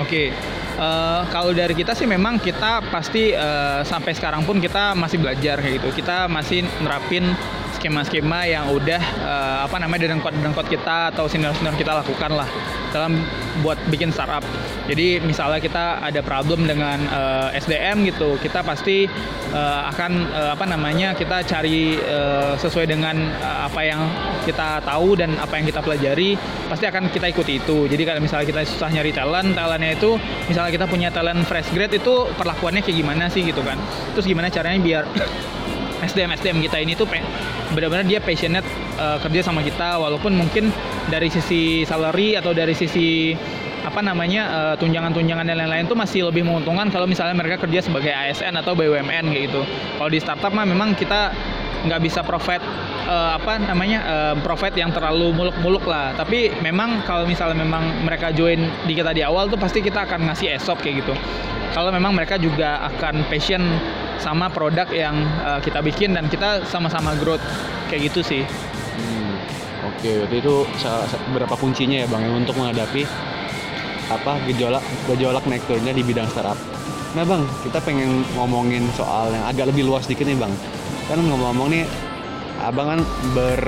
oke 0.00 0.08
okay. 0.08 0.32
uh, 0.80 0.82
eh, 0.82 1.20
kalau 1.28 1.52
dari 1.52 1.76
kita 1.76 1.92
sih 1.92 2.08
memang 2.08 2.40
kita 2.40 2.80
pasti 2.88 3.36
uh, 3.36 3.84
sampai 3.84 4.16
sekarang 4.16 4.42
pun 4.48 4.58
kita 4.58 4.96
masih 4.96 5.20
belajar 5.20 5.60
kayak 5.60 5.80
gitu 5.80 5.88
kita 6.02 6.26
masih 6.32 6.64
nerapin 6.80 7.36
skema-skema 7.82 8.46
yang 8.46 8.70
udah 8.70 9.02
uh, 9.26 9.58
apa 9.66 9.74
namanya 9.82 10.14
kode 10.22 10.70
kita 10.70 11.10
atau 11.10 11.26
senior-senior 11.26 11.74
kita 11.74 11.90
lakukan 11.98 12.30
lah 12.30 12.46
dalam 12.94 13.18
buat 13.66 13.74
bikin 13.90 14.14
startup. 14.14 14.46
Jadi 14.86 15.18
misalnya 15.18 15.58
kita 15.58 15.98
ada 15.98 16.22
problem 16.22 16.70
dengan 16.70 17.02
uh, 17.10 17.50
SDM 17.50 18.06
gitu, 18.06 18.38
kita 18.38 18.62
pasti 18.62 19.10
uh, 19.50 19.90
akan 19.90 20.12
uh, 20.30 20.50
apa 20.54 20.62
namanya 20.70 21.10
kita 21.18 21.42
cari 21.42 21.98
uh, 21.98 22.54
sesuai 22.54 22.86
dengan 22.86 23.18
uh, 23.42 23.66
apa 23.66 23.80
yang 23.82 24.06
kita 24.46 24.78
tahu 24.86 25.18
dan 25.18 25.34
apa 25.42 25.58
yang 25.58 25.66
kita 25.66 25.80
pelajari, 25.82 26.38
pasti 26.70 26.86
akan 26.86 27.10
kita 27.10 27.34
ikuti 27.34 27.58
itu. 27.58 27.90
Jadi 27.90 28.02
kalau 28.06 28.20
misalnya 28.22 28.46
kita 28.46 28.62
susah 28.62 28.94
nyari 28.94 29.10
talent, 29.10 29.58
talentnya 29.58 29.98
itu 29.98 30.14
misalnya 30.46 30.70
kita 30.70 30.86
punya 30.86 31.08
talent 31.10 31.42
fresh 31.50 31.74
grade 31.74 31.98
itu 31.98 32.30
perlakuannya 32.38 32.84
kayak 32.84 32.98
gimana 33.02 33.26
sih 33.26 33.42
gitu 33.42 33.64
kan? 33.66 33.80
Terus 34.14 34.26
gimana 34.30 34.52
caranya 34.52 34.78
biar 34.78 35.04
SDM 36.02 36.34
SDM 36.34 36.58
kita 36.66 36.76
ini 36.82 36.98
tuh 36.98 37.06
benar-benar 37.72 38.04
dia 38.04 38.18
passionate 38.18 38.66
uh, 38.98 39.16
kerja 39.22 39.46
sama 39.46 39.62
kita 39.62 39.96
walaupun 39.96 40.34
mungkin 40.34 40.74
dari 41.08 41.30
sisi 41.30 41.86
salary 41.86 42.34
atau 42.34 42.50
dari 42.50 42.74
sisi 42.74 43.32
apa 43.82 43.98
namanya 43.98 44.42
uh, 44.46 44.74
tunjangan-tunjangan 44.78 45.42
dan 45.42 45.58
lain-lain 45.58 45.90
tuh 45.90 45.98
masih 45.98 46.30
lebih 46.30 46.46
menguntungkan 46.46 46.86
kalau 46.90 47.06
misalnya 47.06 47.34
mereka 47.34 47.58
kerja 47.66 47.82
sebagai 47.82 48.14
ASN 48.14 48.54
atau 48.62 48.78
BUMN 48.78 49.34
gitu. 49.34 49.66
Kalau 49.98 50.10
di 50.10 50.22
startup 50.22 50.54
mah 50.54 50.62
memang 50.62 50.94
kita 50.94 51.34
nggak 51.82 51.98
bisa 51.98 52.22
profit 52.22 52.62
uh, 53.10 53.34
apa 53.34 53.58
namanya 53.58 53.98
uh, 54.06 54.34
profit 54.38 54.70
yang 54.78 54.94
terlalu 54.94 55.34
muluk-muluk 55.34 55.82
lah. 55.90 56.14
Tapi 56.14 56.54
memang 56.62 57.02
kalau 57.02 57.26
misalnya 57.26 57.58
memang 57.58 58.06
mereka 58.06 58.30
join 58.30 58.70
di 58.86 58.94
kita 58.94 59.10
di 59.10 59.26
awal 59.26 59.50
tuh 59.50 59.58
pasti 59.58 59.82
kita 59.82 60.06
akan 60.06 60.30
ngasih 60.30 60.54
esop 60.54 60.78
kayak 60.78 61.02
gitu. 61.02 61.14
Kalau 61.74 61.90
memang 61.90 62.14
mereka 62.14 62.38
juga 62.38 62.86
akan 62.86 63.26
passion 63.26 63.64
sama 64.18 64.52
produk 64.52 64.88
yang 64.90 65.16
uh, 65.44 65.60
kita 65.62 65.80
bikin 65.80 66.12
dan 66.12 66.28
kita 66.28 66.66
sama-sama 66.68 67.16
growth 67.16 67.42
kayak 67.88 68.12
gitu 68.12 68.20
sih. 68.20 68.42
Hmm, 68.98 69.32
Oke, 69.88 70.08
okay, 70.08 70.14
berarti 70.24 70.36
itu 70.42 70.54
beberapa 71.32 71.54
kuncinya 71.56 72.04
ya 72.04 72.06
bang 72.10 72.22
untuk 72.32 72.56
menghadapi 72.58 73.04
apa 74.12 74.32
gejolak 74.50 74.84
gejolak 75.08 75.44
naik 75.48 75.64
turunnya 75.64 75.94
di 75.96 76.04
bidang 76.04 76.28
startup. 76.28 76.58
Nah 77.12 77.24
bang, 77.28 77.44
kita 77.60 77.78
pengen 77.84 78.24
ngomongin 78.36 78.88
soal 78.96 79.32
yang 79.32 79.44
agak 79.44 79.68
lebih 79.68 79.84
luas 79.84 80.08
dikit 80.08 80.24
nih 80.24 80.36
bang. 80.36 80.52
Kan 81.08 81.20
ngomong-ngomong 81.20 81.68
nih, 81.68 81.84
abang 82.64 82.88
kan 82.96 83.00
ber 83.36 83.60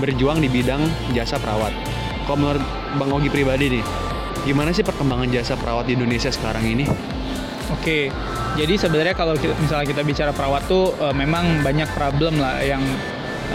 berjuang 0.00 0.40
di 0.40 0.48
bidang 0.48 0.82
jasa 1.12 1.36
perawat. 1.38 1.70
Kalau 2.24 2.40
menurut 2.40 2.64
bang 2.96 3.10
Ogi 3.12 3.28
pribadi 3.28 3.78
nih, 3.78 3.84
gimana 4.48 4.72
sih 4.72 4.80
perkembangan 4.80 5.28
jasa 5.30 5.54
perawat 5.60 5.84
di 5.84 5.94
Indonesia 5.94 6.32
sekarang 6.32 6.64
ini? 6.64 6.88
Oke, 7.72 8.12
jadi 8.60 8.74
sebenarnya 8.76 9.16
kalau 9.16 9.32
kita, 9.40 9.56
misalnya 9.56 9.88
kita 9.88 10.02
bicara 10.04 10.30
perawat 10.36 10.68
tuh 10.68 10.92
uh, 11.00 11.16
memang 11.16 11.64
banyak 11.64 11.88
problem 11.96 12.36
lah 12.36 12.60
yang 12.60 12.84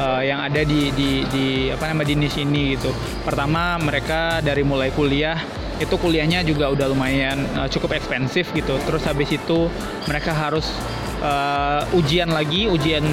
uh, 0.02 0.22
yang 0.26 0.42
ada 0.42 0.66
di 0.66 0.90
di 0.98 1.22
di 1.30 1.46
apa 1.70 1.94
namanya 1.94 2.18
di 2.18 2.30
sini 2.30 2.74
gitu. 2.74 2.90
Pertama 3.22 3.78
mereka 3.78 4.42
dari 4.42 4.66
mulai 4.66 4.90
kuliah 4.90 5.38
itu 5.80 5.96
kuliahnya 5.96 6.44
juga 6.44 6.74
udah 6.74 6.90
lumayan 6.90 7.38
uh, 7.54 7.70
cukup 7.70 8.02
ekspensif 8.02 8.50
gitu. 8.58 8.82
Terus 8.82 9.06
habis 9.06 9.30
itu 9.30 9.70
mereka 10.10 10.34
harus 10.34 10.66
uh, 11.22 11.86
ujian 11.94 12.34
lagi, 12.34 12.66
ujian 12.66 13.06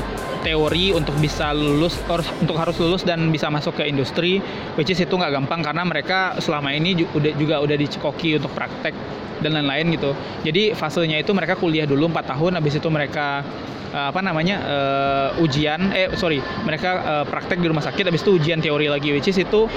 teori 0.42 0.92
untuk 0.92 1.14
bisa 1.20 1.52
lulus 1.56 1.96
untuk 2.42 2.56
harus 2.56 2.76
lulus 2.80 3.02
dan 3.04 3.28
bisa 3.32 3.48
masuk 3.48 3.80
ke 3.80 3.84
industri 3.88 4.40
which 4.76 4.90
is 4.92 4.98
itu 5.00 5.14
nggak 5.14 5.32
gampang 5.32 5.60
karena 5.64 5.82
mereka 5.86 6.36
selama 6.42 6.72
ini 6.72 6.96
juga 6.96 7.30
juga 7.36 7.56
udah 7.62 7.76
dicekoki 7.76 8.36
untuk 8.36 8.52
praktek 8.52 8.94
dan 9.40 9.52
lain-lain 9.56 9.96
gitu. 9.96 10.10
Jadi 10.44 10.72
fasenya 10.72 11.20
itu 11.20 11.32
mereka 11.36 11.58
kuliah 11.58 11.84
dulu 11.84 12.08
4 12.08 12.32
tahun, 12.32 12.52
habis 12.56 12.78
itu 12.78 12.88
mereka 12.88 13.44
uh, 13.92 14.08
apa 14.10 14.20
namanya 14.24 14.56
uh, 14.64 15.42
ujian, 15.42 15.92
eh 15.92 16.12
sorry, 16.16 16.40
mereka 16.64 16.90
uh, 17.02 17.24
praktek 17.28 17.60
di 17.60 17.68
rumah 17.68 17.84
sakit, 17.84 18.08
habis 18.08 18.24
itu 18.24 18.36
ujian 18.36 18.60
teori 18.60 18.88
lagi, 18.88 19.12
which 19.12 19.28
is 19.28 19.36
itu 19.36 19.68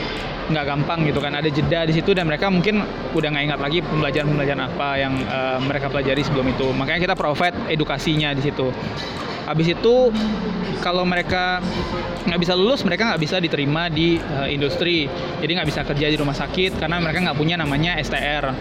nggak 0.50 0.66
gampang 0.66 1.06
gitu 1.06 1.20
kan. 1.22 1.36
Ada 1.36 1.50
jeda 1.52 1.86
di 1.86 1.94
situ 1.94 2.16
dan 2.16 2.26
mereka 2.26 2.50
mungkin 2.50 2.82
udah 3.14 3.30
nggak 3.30 3.44
ingat 3.54 3.60
lagi 3.60 3.80
pembelajaran-pembelajaran 3.86 4.64
apa 4.66 4.90
yang 4.98 5.14
uh, 5.28 5.60
mereka 5.62 5.92
pelajari 5.92 6.22
sebelum 6.24 6.48
itu. 6.50 6.68
Makanya 6.74 7.00
kita 7.12 7.16
provide 7.16 7.56
edukasinya 7.70 8.34
di 8.34 8.42
situ. 8.42 8.68
Habis 9.50 9.74
itu 9.74 10.14
kalau 10.86 11.02
mereka 11.10 11.58
nggak 12.30 12.40
bisa 12.40 12.54
lulus, 12.54 12.86
mereka 12.86 13.10
nggak 13.10 13.22
bisa 13.26 13.42
diterima 13.42 13.90
di 13.90 14.22
uh, 14.22 14.46
industri. 14.46 15.10
Jadi 15.42 15.52
nggak 15.58 15.68
bisa 15.68 15.82
kerja 15.82 16.06
di 16.06 16.18
rumah 16.22 16.38
sakit 16.38 16.78
karena 16.78 17.02
mereka 17.02 17.26
nggak 17.26 17.38
punya 17.38 17.58
namanya 17.58 17.98
STR 17.98 18.54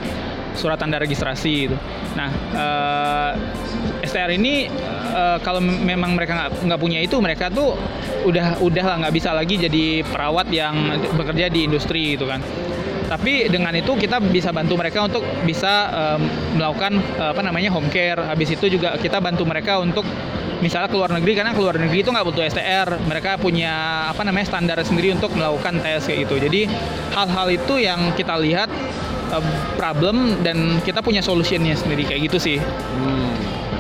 surat 0.57 0.81
tanda 0.81 0.98
registrasi 0.98 1.70
itu. 1.70 1.77
Nah, 2.18 2.31
uh, 2.57 3.31
eh, 4.03 4.09
STR 4.09 4.35
ini 4.35 4.66
uh, 5.14 5.38
kalau 5.38 5.62
memang 5.62 6.18
mereka 6.18 6.51
nggak 6.51 6.81
punya 6.81 6.98
itu, 6.98 7.14
mereka 7.22 7.46
tuh 7.53 7.79
udah 8.27 8.59
udah 8.59 8.85
lah 8.85 8.96
nggak 9.07 9.14
bisa 9.14 9.31
lagi 9.31 9.55
jadi 9.55 10.03
perawat 10.03 10.51
yang 10.51 10.98
bekerja 11.14 11.46
di 11.53 11.68
industri 11.70 12.18
gitu 12.18 12.27
kan. 12.27 12.42
Tapi 13.09 13.48
dengan 13.48 13.72
itu 13.72 13.96
kita 13.96 14.20
bisa 14.20 14.53
bantu 14.53 14.77
mereka 14.77 15.09
untuk 15.09 15.24
bisa 15.48 15.88
um, 15.88 16.20
melakukan 16.61 17.01
uh, 17.16 17.33
apa 17.33 17.40
namanya 17.40 17.72
home 17.72 17.88
care. 17.88 18.20
Habis 18.20 18.59
itu 18.59 18.77
juga 18.77 18.98
kita 19.01 19.22
bantu 19.22 19.48
mereka 19.48 19.81
untuk 19.81 20.05
misalnya 20.59 20.90
keluar 20.90 21.11
negeri 21.14 21.33
karena 21.38 21.53
keluar 21.55 21.79
negeri 21.79 22.03
itu 22.03 22.11
nggak 22.11 22.27
butuh 22.27 22.42
STR 22.51 22.88
mereka 23.07 23.38
punya 23.38 24.07
apa 24.11 24.27
namanya 24.27 24.47
standar 24.51 24.79
sendiri 24.83 25.14
untuk 25.14 25.31
melakukan 25.38 25.79
tes 25.83 26.07
kayak 26.07 26.27
gitu 26.27 26.35
jadi 26.42 26.66
hal-hal 27.14 27.47
itu 27.51 27.75
yang 27.79 28.11
kita 28.18 28.35
lihat 28.38 28.71
uh, 29.33 29.44
problem 29.77 30.40
dan 30.42 30.81
kita 30.83 31.05
punya 31.05 31.21
solutionnya 31.21 31.77
sendiri 31.77 32.05
kayak 32.09 32.29
gitu 32.31 32.38
sih. 32.40 32.59
Hmm, 32.59 33.33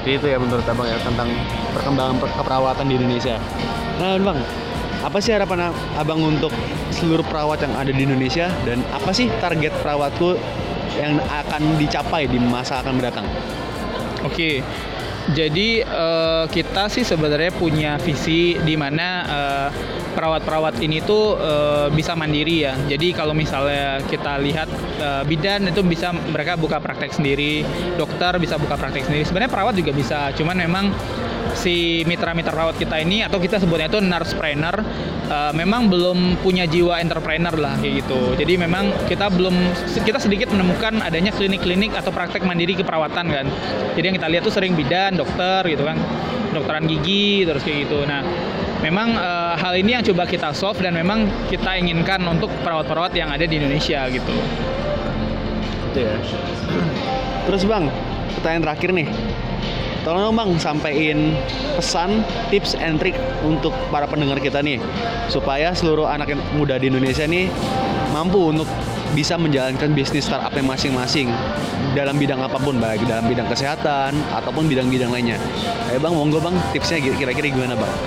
jadi 0.04 0.14
itu 0.20 0.26
ya 0.28 0.38
menurut 0.40 0.64
abang 0.68 0.88
ya 0.88 0.98
tentang 1.02 1.28
perkembangan 1.74 2.16
keperawatan 2.22 2.84
di 2.88 2.94
Indonesia. 3.00 3.36
Nah 3.98 4.16
bang, 4.20 4.38
apa 5.02 5.18
sih 5.18 5.32
harapan 5.34 5.72
abang 5.96 6.20
untuk 6.22 6.52
seluruh 6.94 7.24
perawat 7.26 7.64
yang 7.64 7.74
ada 7.74 7.90
di 7.90 8.02
Indonesia 8.04 8.50
dan 8.64 8.82
apa 8.94 9.10
sih 9.12 9.30
target 9.42 9.74
perawatku 9.82 10.38
yang 10.98 11.18
akan 11.30 11.78
dicapai 11.78 12.26
di 12.26 12.38
masa 12.38 12.82
akan 12.82 12.98
mendatang? 12.98 13.26
Oke, 14.26 14.34
okay. 14.34 14.54
Jadi 15.28 15.84
uh, 15.84 16.48
kita 16.48 16.88
sih 16.88 17.04
sebenarnya 17.04 17.52
punya 17.52 18.00
visi 18.00 18.56
di 18.64 18.74
mana 18.80 19.08
uh, 19.28 19.68
perawat-perawat 20.16 20.80
ini 20.80 21.04
tuh 21.04 21.36
uh, 21.36 21.86
bisa 21.92 22.16
mandiri 22.16 22.64
ya. 22.64 22.74
Jadi 22.88 23.12
kalau 23.12 23.36
misalnya 23.36 24.00
kita 24.08 24.40
lihat 24.40 24.66
uh, 24.98 25.22
bidan 25.28 25.68
itu 25.68 25.84
bisa 25.84 26.16
mereka 26.16 26.56
buka 26.56 26.80
praktek 26.80 27.12
sendiri, 27.12 27.60
dokter 28.00 28.40
bisa 28.40 28.56
buka 28.56 28.80
praktek 28.80 29.04
sendiri. 29.04 29.28
Sebenarnya 29.28 29.52
perawat 29.52 29.74
juga 29.76 29.92
bisa, 29.92 30.32
cuman 30.32 30.56
memang 30.64 30.84
si 31.58 32.06
mitra-mitra 32.06 32.54
perawat 32.54 32.78
kita 32.78 33.02
ini 33.02 33.26
atau 33.26 33.42
kita 33.42 33.58
sebutnya 33.58 33.90
itu 33.90 33.98
nurse 33.98 34.38
trainer 34.38 34.78
uh, 35.26 35.50
memang 35.50 35.90
belum 35.90 36.38
punya 36.38 36.70
jiwa 36.70 37.02
entrepreneur 37.02 37.52
lah 37.58 37.74
kayak 37.82 38.06
gitu. 38.06 38.38
Jadi 38.38 38.54
memang 38.54 38.94
kita 39.10 39.26
belum 39.26 39.54
kita 40.06 40.22
sedikit 40.22 40.54
menemukan 40.54 41.02
adanya 41.02 41.34
klinik-klinik 41.34 41.98
atau 41.98 42.14
praktek 42.14 42.46
mandiri 42.46 42.78
keperawatan 42.78 43.26
kan. 43.26 43.46
Jadi 43.98 44.04
yang 44.06 44.16
kita 44.16 44.28
lihat 44.30 44.42
tuh 44.46 44.54
sering 44.54 44.78
bidan, 44.78 45.18
dokter 45.18 45.66
gitu 45.66 45.82
kan, 45.82 45.98
dokteran 46.54 46.86
gigi 46.86 47.42
terus 47.42 47.66
kayak 47.66 47.90
gitu. 47.90 48.06
Nah 48.06 48.22
memang 48.78 49.18
uh, 49.18 49.58
hal 49.58 49.74
ini 49.74 49.98
yang 49.98 50.04
coba 50.06 50.30
kita 50.30 50.54
solve 50.54 50.78
dan 50.78 50.94
memang 50.94 51.26
kita 51.50 51.74
inginkan 51.74 52.22
untuk 52.22 52.54
perawat-perawat 52.62 53.10
yang 53.18 53.34
ada 53.34 53.42
di 53.42 53.58
Indonesia 53.58 54.06
gitu. 54.06 54.34
Itu 55.90 55.98
ya. 55.98 56.14
Terus 57.50 57.64
bang, 57.64 57.88
pertanyaan 58.38 58.62
terakhir 58.62 58.90
nih 58.94 59.08
tolong 60.08 60.32
dong 60.32 60.40
bang 60.40 60.50
sampaikan 60.56 61.36
pesan 61.76 62.24
tips 62.48 62.72
and 62.80 62.96
trick 62.96 63.12
untuk 63.44 63.76
para 63.92 64.08
pendengar 64.08 64.40
kita 64.40 64.64
nih 64.64 64.80
supaya 65.28 65.76
seluruh 65.76 66.08
anak 66.08 66.32
muda 66.56 66.80
di 66.80 66.88
Indonesia 66.88 67.28
nih 67.28 67.52
mampu 68.16 68.40
untuk 68.48 68.64
bisa 69.12 69.36
menjalankan 69.36 69.92
bisnis 69.92 70.24
startupnya 70.24 70.64
masing-masing 70.64 71.28
dalam 71.92 72.16
bidang 72.16 72.40
apa 72.40 72.56
pun 72.56 72.80
baik 72.80 73.04
dalam 73.04 73.28
bidang 73.28 73.52
kesehatan 73.52 74.16
ataupun 74.32 74.64
bidang-bidang 74.68 75.12
lainnya. 75.12 75.36
Ayo 75.92 76.00
bang, 76.00 76.12
monggo 76.16 76.40
bang 76.40 76.56
tipsnya 76.72 77.04
kira-kira 77.04 77.52
gimana 77.52 77.76
bang? 77.76 77.92
Oke, 77.92 78.04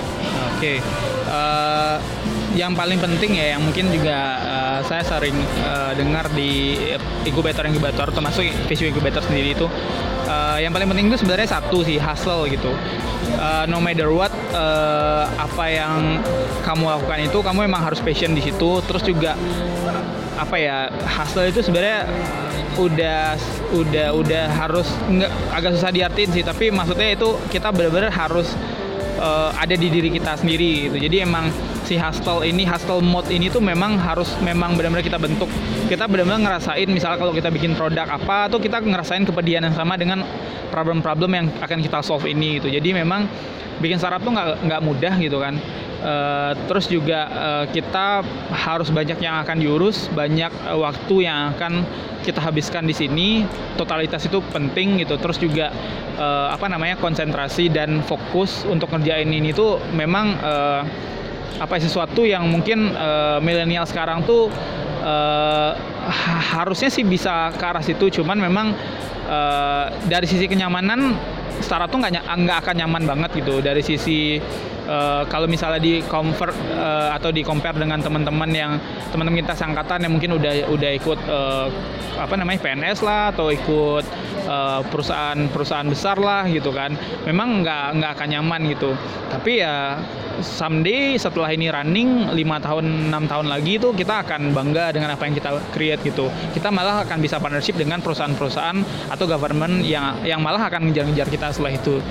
okay. 0.58 0.76
uh, 1.30 1.98
eh, 1.98 2.21
yang 2.52 2.76
paling 2.76 3.00
penting 3.00 3.40
ya 3.40 3.56
yang 3.56 3.62
mungkin 3.64 3.88
juga 3.88 4.18
uh, 4.44 4.80
saya 4.84 5.00
sering 5.04 5.36
uh, 5.64 5.96
dengar 5.96 6.28
di 6.36 6.76
inkubator 7.24 7.64
inkubator 7.64 8.12
termasuk 8.12 8.44
Visio 8.68 8.88
inkubator 8.88 9.24
sendiri 9.24 9.56
itu. 9.56 9.66
Uh, 10.22 10.56
yang 10.60 10.72
paling 10.72 10.88
penting 10.88 11.12
itu 11.12 11.18
sebenarnya 11.20 11.58
satu 11.58 11.84
sih 11.84 11.96
hustle 11.96 12.48
gitu. 12.48 12.72
Uh, 13.36 13.64
no 13.66 13.80
matter 13.80 14.12
what 14.12 14.30
uh, 14.52 15.26
apa 15.40 15.64
yang 15.72 16.20
kamu 16.62 16.84
lakukan 16.88 17.20
itu 17.26 17.38
kamu 17.40 17.58
memang 17.66 17.82
harus 17.88 18.00
passion 18.04 18.36
di 18.36 18.44
situ. 18.44 18.80
Terus 18.84 19.02
juga 19.04 19.32
apa 20.36 20.56
ya 20.56 20.88
hustle 21.04 21.48
itu 21.48 21.60
sebenarnya 21.64 22.08
udah 22.80 23.36
udah 23.76 24.08
udah 24.16 24.44
harus 24.48 24.88
nggak 25.08 25.32
agak 25.56 25.70
susah 25.80 25.90
diartin 25.92 26.28
sih. 26.32 26.44
Tapi 26.44 26.68
maksudnya 26.68 27.16
itu 27.16 27.36
kita 27.48 27.72
benar-benar 27.72 28.12
harus 28.12 28.52
uh, 29.20 29.50
ada 29.56 29.72
di 29.72 29.88
diri 29.88 30.12
kita 30.12 30.36
sendiri 30.36 30.88
gitu. 30.88 30.96
Jadi 31.00 31.16
emang 31.24 31.48
si 31.84 31.98
hustle 31.98 32.46
ini 32.46 32.62
hustle 32.64 33.02
mode 33.02 33.28
ini 33.30 33.50
tuh 33.50 33.60
memang 33.62 33.98
harus 33.98 34.34
memang 34.40 34.78
benar-benar 34.78 35.04
kita 35.04 35.18
bentuk 35.18 35.50
kita 35.90 36.06
benar-benar 36.06 36.40
ngerasain 36.40 36.88
misalnya 36.88 37.18
kalau 37.18 37.34
kita 37.34 37.48
bikin 37.50 37.74
produk 37.74 38.06
apa 38.08 38.48
tuh 38.48 38.62
kita 38.62 38.80
ngerasain 38.80 39.26
kepedihan 39.26 39.66
yang 39.66 39.76
sama 39.76 39.98
dengan 39.98 40.22
problem-problem 40.70 41.30
yang 41.34 41.46
akan 41.60 41.78
kita 41.82 42.00
solve 42.00 42.24
ini 42.30 42.62
gitu 42.62 42.72
jadi 42.72 43.02
memang 43.02 43.26
bikin 43.82 43.98
startup 43.98 44.22
tuh 44.22 44.32
nggak 44.32 44.62
nggak 44.64 44.80
mudah 44.80 45.14
gitu 45.18 45.42
kan 45.42 45.58
Uh, 46.02 46.50
terus 46.66 46.90
juga 46.90 47.30
uh, 47.30 47.64
kita 47.70 48.26
harus 48.50 48.90
banyak 48.90 49.22
yang 49.22 49.38
akan 49.46 49.54
diurus, 49.54 50.10
banyak 50.10 50.50
uh, 50.66 50.74
waktu 50.82 51.30
yang 51.30 51.54
akan 51.54 51.86
kita 52.26 52.42
habiskan 52.42 52.82
di 52.82 52.90
sini. 52.90 53.46
Totalitas 53.78 54.26
itu 54.26 54.42
penting 54.50 54.98
gitu. 54.98 55.14
Terus 55.14 55.38
juga 55.38 55.70
uh, 56.18 56.50
apa 56.50 56.66
namanya 56.66 56.98
konsentrasi 56.98 57.70
dan 57.70 58.02
fokus 58.02 58.66
untuk 58.66 58.90
ngerjain 58.90 59.30
ini 59.30 59.54
tuh 59.54 59.78
memang 59.94 60.34
uh, 60.42 60.82
apa 61.60 61.80
sesuatu 61.80 62.24
yang 62.24 62.48
mungkin 62.48 62.94
uh, 62.94 63.38
milenial 63.42 63.84
sekarang 63.84 64.24
tuh 64.24 64.48
uh, 65.02 65.72
harusnya 66.54 66.88
sih 66.88 67.04
bisa 67.04 67.52
ke 67.54 67.64
arah 67.64 67.82
situ. 67.84 68.08
Cuman 68.22 68.38
memang 68.38 68.72
uh, 69.26 69.86
dari 70.06 70.24
sisi 70.28 70.46
kenyamanan 70.48 71.16
startup 71.62 71.90
tuh 71.92 72.02
nggak 72.02 72.26
nggak 72.26 72.58
akan 72.66 72.74
nyaman 72.84 73.02
banget 73.06 73.30
gitu 73.44 73.62
dari 73.62 73.80
sisi 73.84 74.42
uh, 74.92 75.22
kalau 75.26 75.48
misalnya 75.48 75.80
di 75.80 76.04
convert 76.04 76.52
uh, 76.76 77.16
atau 77.16 77.32
di 77.32 77.40
compare 77.40 77.80
dengan 77.80 77.98
teman-teman 78.04 78.50
yang 78.52 78.76
teman-teman 79.08 79.40
kita 79.40 79.56
sangkatan 79.56 80.04
yang 80.04 80.12
mungkin 80.12 80.36
udah 80.36 80.68
udah 80.68 80.90
ikut 80.92 81.18
uh, 81.26 81.66
apa 82.20 82.34
namanya 82.36 82.60
PNS 82.60 83.00
lah 83.00 83.32
atau 83.32 83.48
ikut 83.48 84.04
perusahaan-perusahaan 84.90 85.86
besar 85.86 86.18
lah 86.18 86.44
gitu 86.50 86.74
kan 86.74 86.92
memang 87.24 87.62
nggak 87.62 87.86
nggak 87.94 88.10
akan 88.18 88.28
nyaman 88.36 88.60
gitu. 88.74 88.90
Tapi 89.30 89.62
ya 89.62 89.96
someday 90.42 91.14
setelah 91.14 91.54
ini 91.54 91.70
running 91.70 92.26
lima 92.34 92.58
tahun 92.58 93.08
enam 93.08 93.30
tahun 93.30 93.46
lagi 93.46 93.78
itu 93.78 93.94
kita 93.94 94.26
akan 94.26 94.50
bangga 94.50 94.92
dengan 94.92 95.14
apa 95.14 95.24
yang 95.30 95.38
kita 95.38 95.50
create 95.70 96.02
gitu. 96.04 96.28
Kita 96.52 96.74
malah 96.74 97.06
akan 97.06 97.22
bisa 97.22 97.38
partnership 97.38 97.78
dengan 97.78 98.02
perusahaan-perusahaan 98.02 99.08
atau 99.08 99.24
government 99.30 99.86
yang 99.86 100.20
yang 100.26 100.42
malah 100.42 100.68
akan 100.68 100.90
ngejar-ngejar 100.90 101.30
kita 101.30 101.46
setelah 101.54 101.72
itu. 101.78 102.02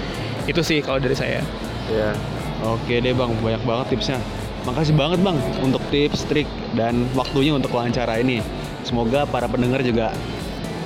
Itu 0.47 0.63
sih 0.63 0.79
kalau 0.81 1.03
dari 1.03 1.13
saya. 1.13 1.43
Ya 1.91 2.40
Oke 2.61 3.01
deh 3.01 3.13
bang, 3.13 3.31
banyak 3.41 3.63
banget 3.65 3.85
tipsnya. 3.97 4.17
Makasih 4.61 4.93
banget 4.93 5.19
bang 5.25 5.37
untuk 5.65 5.81
tips, 5.89 6.29
trik, 6.29 6.45
dan 6.77 7.09
waktunya 7.17 7.57
untuk 7.57 7.73
wawancara 7.73 8.21
ini. 8.21 8.45
Semoga 8.85 9.25
para 9.25 9.49
pendengar 9.49 9.81
juga 9.81 10.13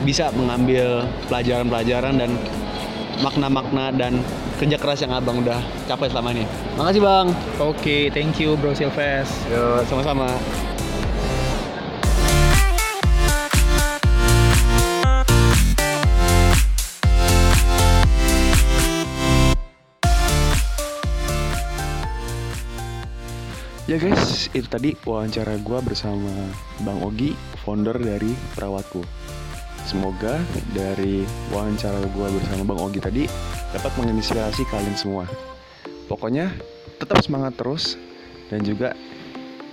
bisa 0.08 0.32
mengambil 0.32 1.04
pelajaran-pelajaran 1.28 2.16
dan 2.16 2.32
makna-makna 3.20 3.92
dan 3.96 4.20
kerja 4.60 4.80
keras 4.80 5.04
yang 5.04 5.12
abang 5.12 5.44
udah 5.44 5.60
capai 5.88 6.08
selama 6.08 6.32
ini. 6.32 6.48
Makasih 6.80 7.02
bang. 7.04 7.28
Oke, 7.60 7.98
thank 8.16 8.40
you 8.40 8.56
bro 8.56 8.72
Silves. 8.72 9.32
Yo, 9.52 9.84
sama-sama. 9.88 10.32
Ya 23.86 24.02
guys, 24.02 24.50
itu 24.50 24.66
tadi 24.66 24.98
wawancara 25.06 25.62
gue 25.62 25.80
bersama 25.86 26.34
Bang 26.82 27.06
Ogi, 27.06 27.38
founder 27.62 27.94
dari 27.94 28.34
Perawatku. 28.58 29.06
Semoga 29.86 30.42
dari 30.74 31.22
wawancara 31.54 32.02
gue 32.02 32.28
bersama 32.34 32.66
Bang 32.66 32.82
Ogi 32.82 32.98
tadi 32.98 33.30
dapat 33.70 33.94
menginspirasi 34.02 34.66
kalian 34.74 34.98
semua. 34.98 35.30
Pokoknya 36.10 36.50
tetap 36.98 37.22
semangat 37.22 37.62
terus 37.62 37.94
dan 38.50 38.66
juga 38.66 38.98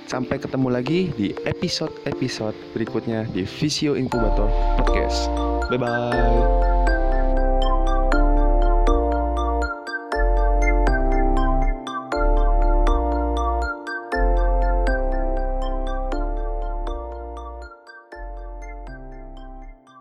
sampai 0.05 0.37
ketemu 0.37 0.69
lagi 0.69 1.09
di 1.17 1.33
episode-episode 1.49 2.77
berikutnya 2.77 3.25
di 3.33 3.49
Visio 3.49 3.97
Inkubator 3.97 4.53
Podcast. 4.77 5.33
Bye-bye. 5.73 6.72